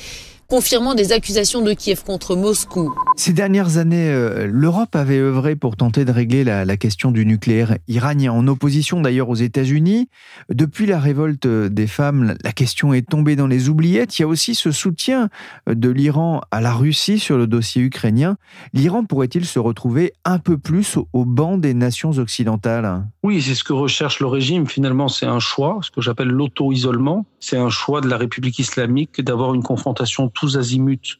confirmant 0.48 0.94
des 0.94 1.12
accusations 1.12 1.62
de 1.62 1.72
Kiev 1.72 2.02
contre 2.04 2.36
Moscou. 2.36 2.94
Ces 3.16 3.32
dernières 3.32 3.78
années, 3.78 4.10
euh, 4.10 4.46
l'Europe 4.50 4.96
avait 4.96 5.18
œuvré 5.18 5.56
pour 5.56 5.76
tenter 5.76 6.04
de 6.04 6.12
régler 6.12 6.44
la, 6.44 6.64
la, 6.64 6.76
question 6.76 7.10
du 7.10 7.24
nucléaire 7.24 7.78
iranien, 7.88 8.32
en 8.32 8.46
opposition 8.48 9.00
d'ailleurs 9.00 9.28
aux 9.28 9.34
États-Unis. 9.34 10.08
Depuis 10.48 10.86
la 10.86 10.98
révolte 10.98 11.46
des 11.46 11.86
femmes, 11.86 12.34
la 12.42 12.52
question 12.52 12.92
est 12.92 13.08
tombée 13.08 13.36
dans 13.36 13.46
les 13.46 13.68
oubliettes. 13.68 14.18
Il 14.18 14.22
y 14.22 14.24
a 14.24 14.28
aussi 14.28 14.54
ce 14.54 14.72
soutien 14.72 15.28
de 15.66 15.88
l'Iran 15.88 16.40
à 16.50 16.60
la 16.60 16.72
Russie 16.72 17.18
sur 17.18 17.38
le 17.38 17.46
dossier 17.46 17.82
ukrainien. 17.82 18.36
L'Iran 18.72 19.04
pourrait-il 19.04 19.46
se 19.46 19.58
retrouver 19.58 20.12
un 20.24 20.38
peu 20.38 20.58
plus 20.58 20.98
au 21.12 21.24
banc 21.24 21.58
des 21.58 21.74
nations 21.74 22.12
occidentales? 22.12 23.06
Oui, 23.22 23.40
c'est 23.40 23.54
ce 23.54 23.64
que 23.64 23.72
recherche 23.72 24.20
le 24.20 24.26
régime. 24.26 24.66
Finalement, 24.66 25.08
c'est 25.08 25.26
un 25.26 25.38
choix, 25.38 25.78
ce 25.82 25.90
que 25.90 26.00
j'appelle 26.00 26.28
l'auto-isolement. 26.28 27.26
C'est 27.40 27.56
un 27.56 27.70
choix 27.70 28.00
de 28.00 28.08
la 28.08 28.16
République 28.16 28.58
islamique 28.58 29.20
d'avoir 29.20 29.54
une 29.54 29.62
confrontation 29.62 30.28
tous 30.34 30.56
azimuts 30.56 31.18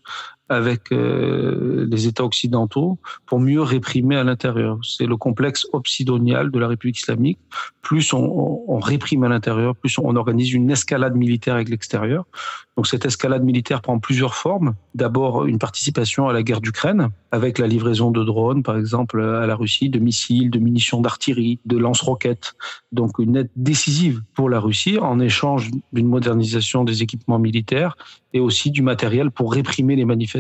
avec 0.48 0.92
euh, 0.92 1.87
les 1.90 2.07
États 2.07 2.24
occidentaux 2.24 2.98
pour 3.26 3.40
mieux 3.40 3.62
réprimer 3.62 4.16
à 4.16 4.24
l'intérieur. 4.24 4.78
C'est 4.83 5.07
le 5.07 5.16
complexe 5.16 5.66
obsidonial 5.72 6.50
de 6.50 6.59
la 6.59 6.68
République 6.68 6.98
islamique. 6.98 7.38
Plus 7.80 8.12
on, 8.12 8.62
on 8.68 8.78
réprime 8.78 9.24
à 9.24 9.28
l'intérieur, 9.28 9.74
plus 9.74 9.98
on 9.98 10.16
organise 10.16 10.52
une 10.52 10.70
escalade 10.70 11.14
militaire 11.14 11.54
avec 11.54 11.68
l'extérieur. 11.68 12.26
Donc 12.76 12.87
cette 12.88 13.07
escalade 13.07 13.44
militaire 13.44 13.80
prend 13.80 13.98
plusieurs 13.98 14.35
formes. 14.35 14.74
D'abord 14.94 15.46
une 15.46 15.59
participation 15.59 16.28
à 16.28 16.33
la 16.33 16.42
guerre 16.42 16.61
d'Ukraine, 16.61 17.11
avec 17.30 17.59
la 17.59 17.66
livraison 17.66 18.11
de 18.11 18.24
drones, 18.24 18.62
par 18.62 18.76
exemple, 18.76 19.22
à 19.22 19.46
la 19.46 19.54
Russie, 19.54 19.88
de 19.88 19.98
missiles, 19.98 20.50
de 20.50 20.59
munitions 20.59 21.00
d'artillerie, 21.00 21.61
de 21.64 21.78
lance-roquettes. 21.78 22.54
Donc 22.92 23.18
une 23.18 23.37
aide 23.37 23.50
décisive 23.54 24.22
pour 24.35 24.50
la 24.50 24.61
Russie 24.61 24.98
en 24.98 25.20
échange 25.20 25.70
d'une 25.92 26.09
modernisation 26.09 26.85
des 26.85 27.02
équipements 27.02 27.38
militaires 27.38 27.96
et 28.33 28.40
aussi 28.40 28.72
du 28.72 28.83
matériel 28.83 29.30
pour 29.30 29.52
réprimer 29.52 29.94
les 29.94 30.04
manifestations 30.04 30.34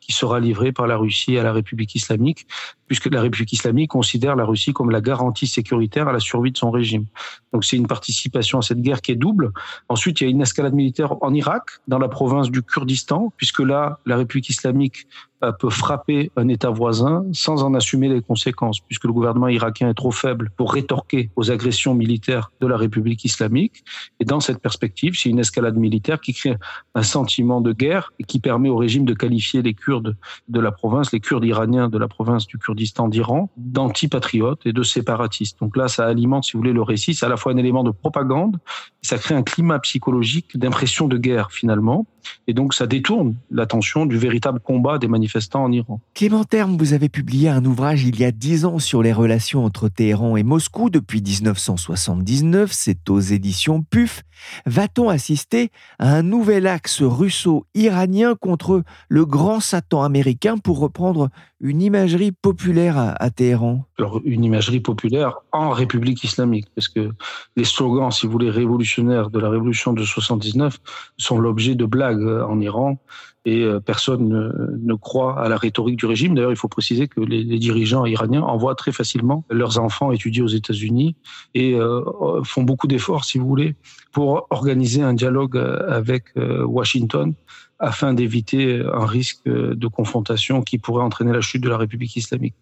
qui 0.00 0.12
sera 0.12 0.40
livré 0.40 0.72
par 0.72 0.86
la 0.86 0.96
Russie 0.96 1.38
à 1.38 1.42
la 1.42 1.52
République 1.52 1.94
islamique, 1.94 2.46
puisque 2.92 3.06
la 3.06 3.22
République 3.22 3.54
islamique 3.54 3.90
considère 3.90 4.36
la 4.36 4.44
Russie 4.44 4.74
comme 4.74 4.90
la 4.90 5.00
garantie 5.00 5.46
sécuritaire 5.46 6.08
à 6.08 6.12
la 6.12 6.20
survie 6.20 6.52
de 6.52 6.58
son 6.58 6.70
régime. 6.70 7.06
Donc 7.54 7.64
c'est 7.64 7.78
une 7.78 7.86
participation 7.86 8.58
à 8.58 8.62
cette 8.62 8.82
guerre 8.82 9.00
qui 9.00 9.12
est 9.12 9.16
double. 9.16 9.50
Ensuite, 9.88 10.20
il 10.20 10.24
y 10.24 10.26
a 10.26 10.30
une 10.30 10.42
escalade 10.42 10.74
militaire 10.74 11.14
en 11.22 11.32
Irak, 11.32 11.62
dans 11.88 11.98
la 11.98 12.08
province 12.08 12.50
du 12.50 12.62
Kurdistan, 12.62 13.32
puisque 13.38 13.60
là, 13.60 13.98
la 14.04 14.18
République 14.18 14.50
islamique 14.50 15.06
euh, 15.42 15.50
peut 15.50 15.70
frapper 15.70 16.30
un 16.36 16.46
État 16.48 16.70
voisin 16.70 17.24
sans 17.32 17.64
en 17.64 17.74
assumer 17.74 18.08
les 18.08 18.22
conséquences, 18.22 18.78
puisque 18.80 19.04
le 19.04 19.12
gouvernement 19.12 19.48
irakien 19.48 19.88
est 19.88 19.94
trop 19.94 20.12
faible 20.12 20.50
pour 20.56 20.72
rétorquer 20.72 21.30
aux 21.34 21.50
agressions 21.50 21.94
militaires 21.94 22.52
de 22.60 22.66
la 22.68 22.76
République 22.76 23.24
islamique. 23.24 23.82
Et 24.20 24.24
dans 24.24 24.38
cette 24.40 24.60
perspective, 24.60 25.14
c'est 25.18 25.30
une 25.30 25.40
escalade 25.40 25.76
militaire 25.76 26.20
qui 26.20 26.32
crée 26.32 26.56
un 26.94 27.02
sentiment 27.02 27.60
de 27.60 27.72
guerre 27.72 28.12
et 28.20 28.24
qui 28.24 28.38
permet 28.38 28.68
au 28.68 28.76
régime 28.76 29.04
de 29.04 29.14
qualifier 29.14 29.62
les 29.62 29.74
Kurdes 29.74 30.16
de 30.48 30.60
la 30.60 30.70
province, 30.70 31.12
les 31.12 31.20
Kurdes 31.20 31.44
iraniens 31.44 31.88
de 31.88 31.98
la 31.98 32.06
province 32.06 32.46
du 32.46 32.58
Kurdistan 32.58 32.81
d'Iran, 33.08 33.50
d'antipatriotes 33.56 34.66
et 34.66 34.72
de 34.72 34.82
séparatistes. 34.82 35.58
Donc 35.60 35.76
là, 35.76 35.88
ça 35.88 36.06
alimente, 36.06 36.44
si 36.44 36.52
vous 36.52 36.60
voulez, 36.60 36.72
le 36.72 36.82
récit. 36.82 37.14
C'est 37.14 37.26
à 37.26 37.28
la 37.28 37.36
fois 37.36 37.52
un 37.52 37.56
élément 37.56 37.84
de 37.84 37.90
propagande 37.90 38.58
ça 39.02 39.18
crée 39.18 39.34
un 39.34 39.42
climat 39.42 39.80
psychologique 39.80 40.56
d'impression 40.56 41.08
de 41.08 41.18
guerre 41.18 41.50
finalement. 41.50 42.06
Et 42.46 42.54
donc 42.54 42.72
ça 42.72 42.86
détourne 42.86 43.34
l'attention 43.50 44.06
du 44.06 44.16
véritable 44.16 44.60
combat 44.60 44.98
des 44.98 45.08
manifestants 45.08 45.64
en 45.64 45.72
Iran. 45.72 46.00
Clément 46.14 46.44
Terme, 46.44 46.76
vous 46.76 46.92
avez 46.92 47.08
publié 47.08 47.48
un 47.48 47.64
ouvrage 47.64 48.04
il 48.04 48.20
y 48.20 48.24
a 48.24 48.30
dix 48.30 48.64
ans 48.64 48.78
sur 48.78 49.02
les 49.02 49.12
relations 49.12 49.64
entre 49.64 49.88
Téhéran 49.88 50.36
et 50.36 50.44
Moscou 50.44 50.88
depuis 50.88 51.20
1979. 51.20 52.70
C'est 52.72 53.10
aux 53.10 53.18
éditions 53.18 53.82
PUF. 53.82 54.22
Va-t-on 54.66 55.08
assister 55.08 55.70
à 55.98 56.14
un 56.14 56.22
nouvel 56.22 56.68
axe 56.68 57.02
russo-iranien 57.02 58.36
contre 58.36 58.84
le 59.08 59.26
grand 59.26 59.58
Satan 59.58 60.04
américain 60.04 60.58
pour 60.58 60.78
reprendre 60.78 61.28
une 61.60 61.82
imagerie 61.82 62.32
populaire? 62.32 62.71
À, 62.78 63.30
Téhéran? 63.30 63.84
Alors, 63.98 64.20
une 64.24 64.44
imagerie 64.44 64.80
populaire 64.80 65.38
en 65.52 65.70
République 65.70 66.24
islamique, 66.24 66.66
parce 66.74 66.88
que 66.88 67.10
les 67.56 67.64
slogans, 67.64 68.10
si 68.10 68.26
vous 68.26 68.32
voulez, 68.32 68.50
révolutionnaires 68.50 69.30
de 69.30 69.38
la 69.38 69.48
révolution 69.48 69.92
de 69.92 70.02
79 70.04 70.78
sont 71.16 71.38
l'objet 71.38 71.74
de 71.74 71.84
blagues 71.84 72.22
euh, 72.22 72.44
en 72.44 72.60
Iran 72.60 72.98
et 73.44 73.64
euh, 73.64 73.80
personne 73.80 74.28
ne, 74.28 74.94
croit 74.94 75.40
à 75.40 75.48
la 75.48 75.56
rhétorique 75.56 75.96
du 75.96 76.06
régime. 76.06 76.34
D'ailleurs, 76.34 76.52
il 76.52 76.56
faut 76.56 76.68
préciser 76.68 77.08
que 77.08 77.20
les, 77.20 77.44
dirigeants 77.58 78.06
iraniens 78.06 78.42
envoient 78.42 78.76
très 78.76 78.92
facilement 78.92 79.44
leurs 79.50 79.78
enfants 79.78 80.12
étudier 80.12 80.42
aux 80.42 80.48
États-Unis 80.48 81.16
et 81.54 81.74
euh, 81.74 82.02
font 82.44 82.62
beaucoup 82.62 82.86
d'efforts, 82.86 83.24
si 83.24 83.38
vous 83.38 83.46
voulez, 83.46 83.74
pour 84.12 84.46
organiser 84.50 85.02
un 85.02 85.14
dialogue 85.14 85.56
avec 85.88 86.26
Washington 86.36 87.34
afin 87.82 88.14
d'éviter 88.14 88.80
un 88.94 89.04
risque 89.04 89.44
de 89.44 89.86
confrontation 89.88 90.62
qui 90.62 90.78
pourrait 90.78 91.02
entraîner 91.02 91.32
la 91.32 91.40
chute 91.40 91.62
de 91.62 91.68
la 91.68 91.76
République 91.76 92.16
islamique. 92.16 92.54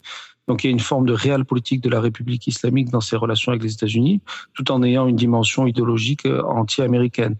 Donc 0.48 0.64
il 0.64 0.68
y 0.68 0.70
a 0.70 0.72
une 0.72 0.80
forme 0.80 1.06
de 1.06 1.12
réelle 1.12 1.44
politique 1.44 1.82
de 1.82 1.90
la 1.90 2.00
République 2.00 2.46
islamique 2.46 2.88
dans 2.88 3.02
ses 3.02 3.16
relations 3.16 3.52
avec 3.52 3.62
les 3.62 3.74
États-Unis, 3.74 4.22
tout 4.54 4.72
en 4.72 4.82
ayant 4.82 5.06
une 5.06 5.14
dimension 5.14 5.66
idéologique 5.66 6.26
anti-américaine. 6.26 7.36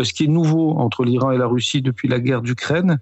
Ce 0.00 0.12
qui 0.12 0.24
est 0.24 0.26
nouveau 0.26 0.72
entre 0.72 1.04
l'Iran 1.04 1.30
et 1.30 1.38
la 1.38 1.46
Russie 1.46 1.82
depuis 1.82 2.08
la 2.08 2.18
guerre 2.18 2.42
d'Ukraine, 2.42 2.98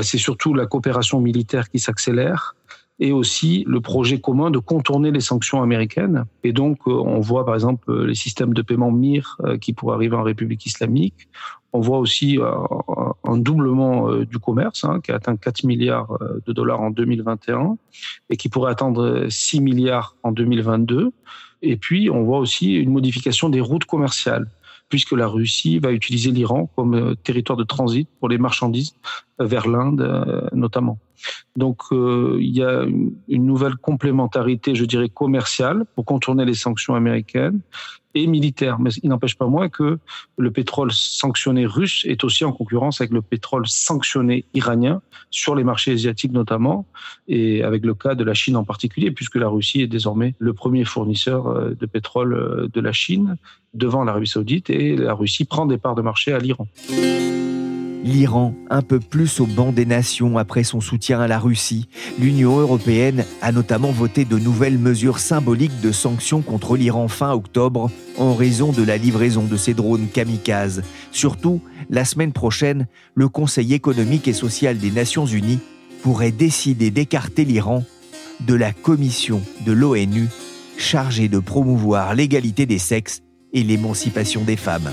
c'est 0.00 0.16
surtout 0.16 0.54
la 0.54 0.66
coopération 0.66 1.20
militaire 1.20 1.68
qui 1.68 1.80
s'accélère 1.80 2.54
et 3.00 3.10
aussi 3.10 3.64
le 3.66 3.80
projet 3.80 4.20
commun 4.20 4.50
de 4.50 4.58
contourner 4.58 5.10
les 5.10 5.20
sanctions 5.20 5.60
américaines. 5.60 6.24
Et 6.44 6.52
donc, 6.52 6.86
on 6.86 7.18
voit 7.18 7.44
par 7.44 7.54
exemple 7.54 8.04
les 8.04 8.14
systèmes 8.14 8.54
de 8.54 8.62
paiement 8.62 8.92
MIR 8.92 9.38
qui 9.60 9.72
pourraient 9.72 9.96
arriver 9.96 10.14
en 10.14 10.22
République 10.22 10.64
islamique. 10.66 11.28
On 11.72 11.80
voit 11.80 11.98
aussi 11.98 12.38
un 13.24 13.36
doublement 13.38 14.14
du 14.16 14.38
commerce 14.38 14.84
hein, 14.84 15.00
qui 15.02 15.10
a 15.10 15.16
atteint 15.16 15.36
4 15.36 15.64
milliards 15.64 16.18
de 16.46 16.52
dollars 16.52 16.80
en 16.80 16.90
2021 16.90 17.78
et 18.28 18.36
qui 18.36 18.48
pourrait 18.48 18.72
atteindre 18.72 19.26
6 19.28 19.60
milliards 19.60 20.16
en 20.22 20.32
2022. 20.32 21.12
Et 21.62 21.76
puis, 21.76 22.10
on 22.10 22.24
voit 22.24 22.38
aussi 22.38 22.74
une 22.74 22.90
modification 22.90 23.48
des 23.48 23.60
routes 23.60 23.86
commerciales 23.86 24.48
puisque 24.90 25.12
la 25.12 25.26
Russie 25.26 25.78
va 25.78 25.92
utiliser 25.92 26.30
l'Iran 26.30 26.68
comme 26.76 27.16
territoire 27.16 27.56
de 27.56 27.64
transit 27.64 28.06
pour 28.20 28.28
les 28.28 28.36
marchandises 28.36 28.94
vers 29.38 29.66
l'Inde 29.66 30.50
notamment. 30.52 30.98
Donc 31.56 31.82
euh, 31.92 32.38
il 32.40 32.56
y 32.56 32.62
a 32.62 32.82
une, 32.82 33.46
nouvelle 33.46 33.76
complémentarité, 33.76 34.74
je 34.74 34.84
dirais, 34.84 35.08
commerciale 35.08 35.84
pour 35.94 36.04
contourner 36.04 36.44
les 36.44 36.54
sanctions 36.54 36.94
américaines 36.94 37.60
et 38.14 38.26
militaires. 38.26 38.78
Mais 38.78 38.90
il 39.02 39.08
n'empêche 39.08 39.36
pas 39.36 39.46
moins 39.46 39.68
que 39.68 39.98
le 40.36 40.50
pétrole 40.50 40.92
sanctionné 40.92 41.66
russe 41.66 42.04
est 42.06 42.24
aussi 42.24 42.44
en 42.44 42.52
concurrence 42.52 43.00
avec 43.00 43.12
le 43.12 43.22
pétrole 43.22 43.66
sanctionné 43.66 44.44
iranien 44.54 45.02
sur 45.30 45.54
les 45.54 45.64
marchés 45.64 45.92
asiatiques 45.92 46.32
notamment, 46.32 46.86
et 47.28 47.62
avec 47.62 47.84
le 47.84 47.94
cas 47.94 48.14
de 48.14 48.24
la 48.24 48.34
Chine 48.34 48.56
en 48.56 48.64
particulier, 48.64 49.10
puisque 49.10 49.36
la 49.36 49.48
Russie 49.48 49.82
est 49.82 49.86
désormais 49.86 50.34
le 50.38 50.52
premier 50.52 50.84
fournisseur 50.84 51.74
de 51.74 51.86
pétrole 51.86 52.68
de 52.72 52.80
la 52.80 52.92
Chine 52.92 53.36
devant 53.72 54.04
l'Arabie 54.04 54.26
saoudite, 54.26 54.68
et 54.68 54.96
la 54.96 55.14
Russie 55.14 55.44
prend 55.44 55.64
des 55.64 55.78
parts 55.78 55.94
de 55.94 56.02
marché 56.02 56.32
à 56.32 56.38
l'Iran. 56.38 56.66
L'Iran, 58.04 58.54
un 58.68 58.82
peu 58.82 58.98
plus 58.98 59.38
au 59.38 59.46
banc 59.46 59.70
des 59.70 59.86
nations 59.86 60.36
après 60.36 60.64
son 60.64 60.80
soutien 60.80 61.20
à 61.20 61.28
la 61.28 61.38
Russie. 61.38 61.88
L'Union 62.18 62.58
européenne 62.58 63.24
a 63.42 63.52
notamment 63.52 63.92
voté 63.92 64.24
de 64.24 64.38
nouvelles 64.38 64.78
mesures 64.78 65.20
symboliques 65.20 65.80
de 65.80 65.92
sanctions 65.92 66.42
contre 66.42 66.76
l'Iran 66.76 67.06
fin 67.06 67.32
octobre 67.32 67.92
en 68.18 68.34
raison 68.34 68.72
de 68.72 68.82
la 68.82 68.96
livraison 68.96 69.44
de 69.44 69.56
ses 69.56 69.72
drones 69.72 70.08
kamikazes. 70.08 70.82
Surtout, 71.12 71.60
la 71.90 72.04
semaine 72.04 72.32
prochaine, 72.32 72.88
le 73.14 73.28
Conseil 73.28 73.72
économique 73.72 74.26
et 74.26 74.32
social 74.32 74.78
des 74.78 74.90
Nations 74.90 75.26
Unies 75.26 75.60
pourrait 76.02 76.32
décider 76.32 76.90
d'écarter 76.90 77.44
l'Iran 77.44 77.84
de 78.40 78.54
la 78.54 78.72
commission 78.72 79.40
de 79.64 79.70
l'ONU 79.70 80.28
chargée 80.76 81.28
de 81.28 81.38
promouvoir 81.38 82.16
l'égalité 82.16 82.66
des 82.66 82.78
sexes 82.78 83.22
et 83.52 83.62
l'émancipation 83.62 84.42
des 84.42 84.56
femmes. 84.56 84.90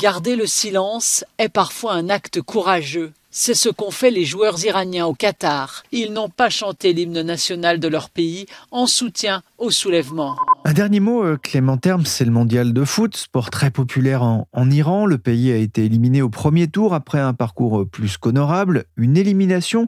Garder 0.00 0.36
le 0.36 0.46
silence 0.46 1.24
est 1.38 1.48
parfois 1.48 1.94
un 1.94 2.10
acte 2.10 2.42
courageux. 2.42 3.12
C'est 3.30 3.54
ce 3.54 3.70
qu'ont 3.70 3.90
fait 3.90 4.10
les 4.10 4.26
joueurs 4.26 4.62
iraniens 4.62 5.06
au 5.06 5.14
Qatar. 5.14 5.84
Ils 5.90 6.12
n'ont 6.12 6.28
pas 6.28 6.50
chanté 6.50 6.92
l'hymne 6.92 7.22
national 7.22 7.80
de 7.80 7.88
leur 7.88 8.10
pays 8.10 8.44
en 8.70 8.86
soutien 8.86 9.42
au 9.56 9.70
soulèvement. 9.70 10.36
Un 10.66 10.74
dernier 10.74 11.00
mot, 11.00 11.24
euh, 11.24 11.38
Clément 11.42 11.78
Terme, 11.78 12.04
c'est 12.04 12.26
le 12.26 12.30
mondial 12.30 12.74
de 12.74 12.84
foot, 12.84 13.16
sport 13.16 13.48
très 13.48 13.70
populaire 13.70 14.22
en, 14.22 14.48
en, 14.52 14.70
Iran. 14.70 15.06
Le 15.06 15.16
pays 15.16 15.50
a 15.50 15.56
été 15.56 15.86
éliminé 15.86 16.20
au 16.20 16.28
premier 16.28 16.68
tour 16.68 16.92
après 16.92 17.20
un 17.20 17.32
parcours 17.32 17.80
euh, 17.80 17.86
plus 17.86 18.18
qu'honorable. 18.18 18.84
Une 18.96 19.16
élimination 19.16 19.86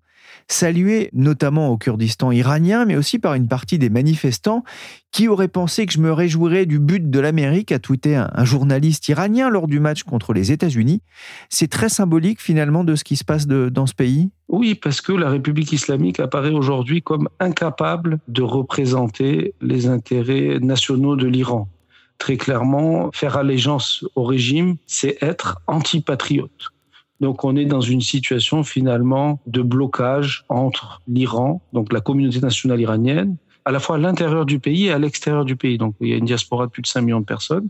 saluée 0.48 1.10
notamment 1.12 1.68
au 1.68 1.76
Kurdistan 1.76 2.30
iranien, 2.32 2.84
mais 2.84 2.96
aussi 2.96 3.18
par 3.18 3.34
une 3.34 3.48
partie 3.48 3.78
des 3.78 3.90
manifestants 3.90 4.64
qui 5.10 5.28
auraient 5.28 5.48
pensé 5.48 5.86
que 5.86 5.92
je 5.92 6.00
me 6.00 6.12
réjouirais 6.12 6.66
du 6.66 6.78
but 6.78 7.10
de 7.10 7.20
l'Amérique, 7.20 7.72
a 7.72 7.78
tweeté 7.78 8.16
un, 8.16 8.30
un 8.32 8.44
journaliste 8.44 9.08
iranien 9.08 9.50
lors 9.50 9.66
du 9.66 9.80
match 9.80 10.02
contre 10.02 10.32
les 10.32 10.52
États-Unis. 10.52 11.00
C'est 11.48 11.70
très 11.70 11.88
symbolique 11.88 12.40
finalement 12.40 12.84
de 12.84 12.94
ce 12.94 13.04
qui 13.04 13.16
se 13.16 13.24
passe 13.24 13.46
dans 13.46 13.86
ce 13.86 13.94
pays 13.94 14.30
oui, 14.48 14.74
parce 14.74 15.02
que 15.02 15.12
la 15.12 15.28
République 15.28 15.72
islamique 15.72 16.20
apparaît 16.20 16.50
aujourd'hui 16.50 17.02
comme 17.02 17.28
incapable 17.38 18.18
de 18.28 18.42
représenter 18.42 19.54
les 19.60 19.86
intérêts 19.86 20.58
nationaux 20.60 21.16
de 21.16 21.26
l'Iran. 21.26 21.68
Très 22.16 22.38
clairement, 22.38 23.10
faire 23.12 23.36
allégeance 23.36 24.04
au 24.16 24.24
régime, 24.24 24.76
c'est 24.86 25.22
être 25.22 25.60
antipatriote. 25.66 26.72
Donc 27.20 27.44
on 27.44 27.56
est 27.56 27.64
dans 27.64 27.80
une 27.80 28.00
situation 28.00 28.62
finalement 28.62 29.40
de 29.46 29.62
blocage 29.62 30.44
entre 30.48 31.02
l'Iran, 31.08 31.60
donc 31.72 31.92
la 31.92 32.00
communauté 32.00 32.40
nationale 32.40 32.80
iranienne, 32.80 33.36
à 33.68 33.70
la 33.70 33.80
fois 33.80 33.96
à 33.96 33.98
l'intérieur 33.98 34.46
du 34.46 34.60
pays 34.60 34.86
et 34.86 34.92
à 34.92 34.98
l'extérieur 34.98 35.44
du 35.44 35.54
pays. 35.54 35.76
Donc 35.76 35.94
il 36.00 36.08
y 36.08 36.14
a 36.14 36.16
une 36.16 36.24
diaspora 36.24 36.64
de 36.64 36.70
plus 36.70 36.80
de 36.80 36.86
5 36.86 37.02
millions 37.02 37.20
de 37.20 37.26
personnes 37.26 37.68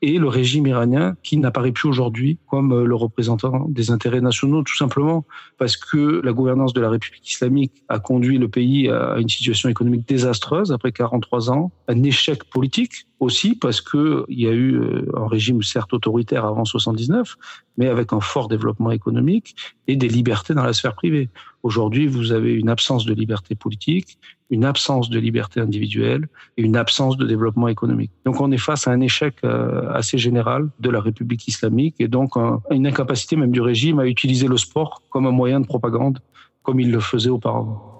et 0.00 0.16
le 0.16 0.28
régime 0.28 0.64
iranien 0.68 1.16
qui 1.24 1.38
n'apparaît 1.38 1.72
plus 1.72 1.88
aujourd'hui 1.88 2.38
comme 2.48 2.72
euh, 2.72 2.84
le 2.84 2.94
représentant 2.94 3.66
des 3.68 3.90
intérêts 3.90 4.20
nationaux, 4.20 4.62
tout 4.62 4.76
simplement 4.76 5.26
parce 5.58 5.76
que 5.76 6.20
la 6.24 6.32
gouvernance 6.32 6.72
de 6.72 6.80
la 6.80 6.88
République 6.88 7.28
islamique 7.28 7.72
a 7.88 7.98
conduit 7.98 8.38
le 8.38 8.46
pays 8.48 8.88
à 8.88 9.16
une 9.18 9.28
situation 9.28 9.68
économique 9.68 10.06
désastreuse 10.06 10.70
après 10.70 10.92
43 10.92 11.50
ans, 11.50 11.72
un 11.88 12.00
échec 12.04 12.44
politique 12.44 13.08
aussi 13.18 13.56
parce 13.56 13.80
que 13.80 14.24
il 14.28 14.40
y 14.40 14.46
a 14.46 14.52
eu 14.52 14.76
euh, 14.76 15.04
un 15.16 15.26
régime 15.26 15.64
certes 15.64 15.92
autoritaire 15.92 16.44
avant 16.44 16.64
79, 16.64 17.36
mais 17.76 17.88
avec 17.88 18.12
un 18.12 18.20
fort 18.20 18.46
développement 18.46 18.92
économique 18.92 19.56
et 19.88 19.96
des 19.96 20.08
libertés 20.08 20.54
dans 20.54 20.64
la 20.64 20.72
sphère 20.72 20.94
privée. 20.94 21.28
Aujourd'hui, 21.64 22.06
vous 22.06 22.30
avez 22.30 22.54
une 22.54 22.68
absence 22.68 23.04
de 23.04 23.12
liberté 23.12 23.54
politique, 23.54 24.16
une 24.50 24.64
absence 24.64 25.10
de 25.10 25.18
liberté 25.18 25.60
individuelle 25.60 26.28
et 26.56 26.62
une 26.62 26.76
absence 26.76 27.16
de 27.16 27.26
développement 27.26 27.68
économique. 27.68 28.10
Donc 28.24 28.40
on 28.40 28.50
est 28.50 28.58
face 28.58 28.86
à 28.88 28.90
un 28.90 29.00
échec 29.00 29.36
euh, 29.44 29.90
assez 29.92 30.18
général 30.18 30.68
de 30.80 30.90
la 30.90 31.00
République 31.00 31.46
islamique 31.48 31.94
et 31.98 32.08
donc 32.08 32.36
une 32.70 32.86
incapacité 32.86 33.36
même 33.36 33.52
du 33.52 33.60
régime 33.60 33.98
à 34.00 34.06
utiliser 34.06 34.48
le 34.48 34.56
sport 34.56 35.02
comme 35.10 35.26
un 35.26 35.30
moyen 35.30 35.60
de 35.60 35.66
propagande 35.66 36.18
comme 36.62 36.80
il 36.80 36.90
le 36.90 37.00
faisait 37.00 37.30
auparavant. 37.30 37.90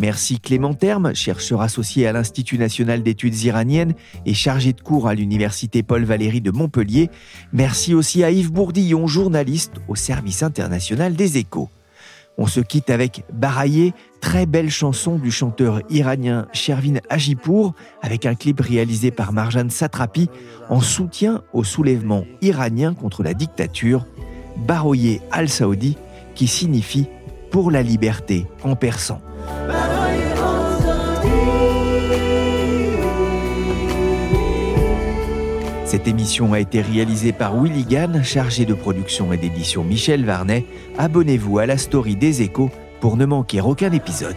Merci 0.00 0.40
Clément 0.40 0.72
Terme, 0.72 1.14
chercheur 1.14 1.60
associé 1.60 2.06
à 2.06 2.12
l'Institut 2.12 2.56
national 2.56 3.02
d'études 3.02 3.38
iraniennes 3.42 3.94
et 4.24 4.32
chargé 4.32 4.72
de 4.72 4.80
cours 4.80 5.06
à 5.06 5.14
l'Université 5.14 5.82
Paul 5.82 6.04
Valéry 6.04 6.40
de 6.40 6.50
Montpellier. 6.50 7.10
Merci 7.52 7.92
aussi 7.92 8.24
à 8.24 8.30
Yves 8.30 8.50
Bourdillon, 8.50 9.06
journaliste 9.06 9.74
au 9.88 9.96
service 9.96 10.42
international 10.42 11.14
des 11.14 11.36
échos. 11.36 11.68
On 12.42 12.46
se 12.46 12.60
quitte 12.60 12.88
avec 12.88 13.22
Baraye, 13.30 13.92
très 14.22 14.46
belle 14.46 14.70
chanson 14.70 15.16
du 15.16 15.30
chanteur 15.30 15.82
iranien 15.90 16.46
Shervin 16.54 16.94
Hajipour, 17.10 17.74
avec 18.00 18.24
un 18.24 18.34
clip 18.34 18.60
réalisé 18.60 19.10
par 19.10 19.34
Marjan 19.34 19.68
Satrapi 19.68 20.30
en 20.70 20.80
soutien 20.80 21.42
au 21.52 21.64
soulèvement 21.64 22.24
iranien 22.40 22.94
contre 22.94 23.22
la 23.22 23.34
dictature, 23.34 24.06
Baroye 24.56 25.20
al-Saoudi, 25.30 25.98
qui 26.34 26.46
signifie 26.46 27.08
pour 27.50 27.70
la 27.70 27.82
liberté 27.82 28.46
en 28.64 28.74
persan. 28.74 29.20
Cette 35.90 36.06
émission 36.06 36.52
a 36.52 36.60
été 36.60 36.82
réalisée 36.82 37.32
par 37.32 37.60
Willy 37.60 37.84
Gann, 37.84 38.22
chargé 38.22 38.64
de 38.64 38.74
production 38.74 39.32
et 39.32 39.36
d'édition 39.36 39.82
Michel 39.82 40.24
Varnet. 40.24 40.64
Abonnez-vous 40.96 41.58
à 41.58 41.66
la 41.66 41.76
story 41.76 42.14
des 42.14 42.42
échos 42.42 42.70
pour 43.00 43.16
ne 43.16 43.26
manquer 43.26 43.60
aucun 43.60 43.90
épisode. 43.90 44.36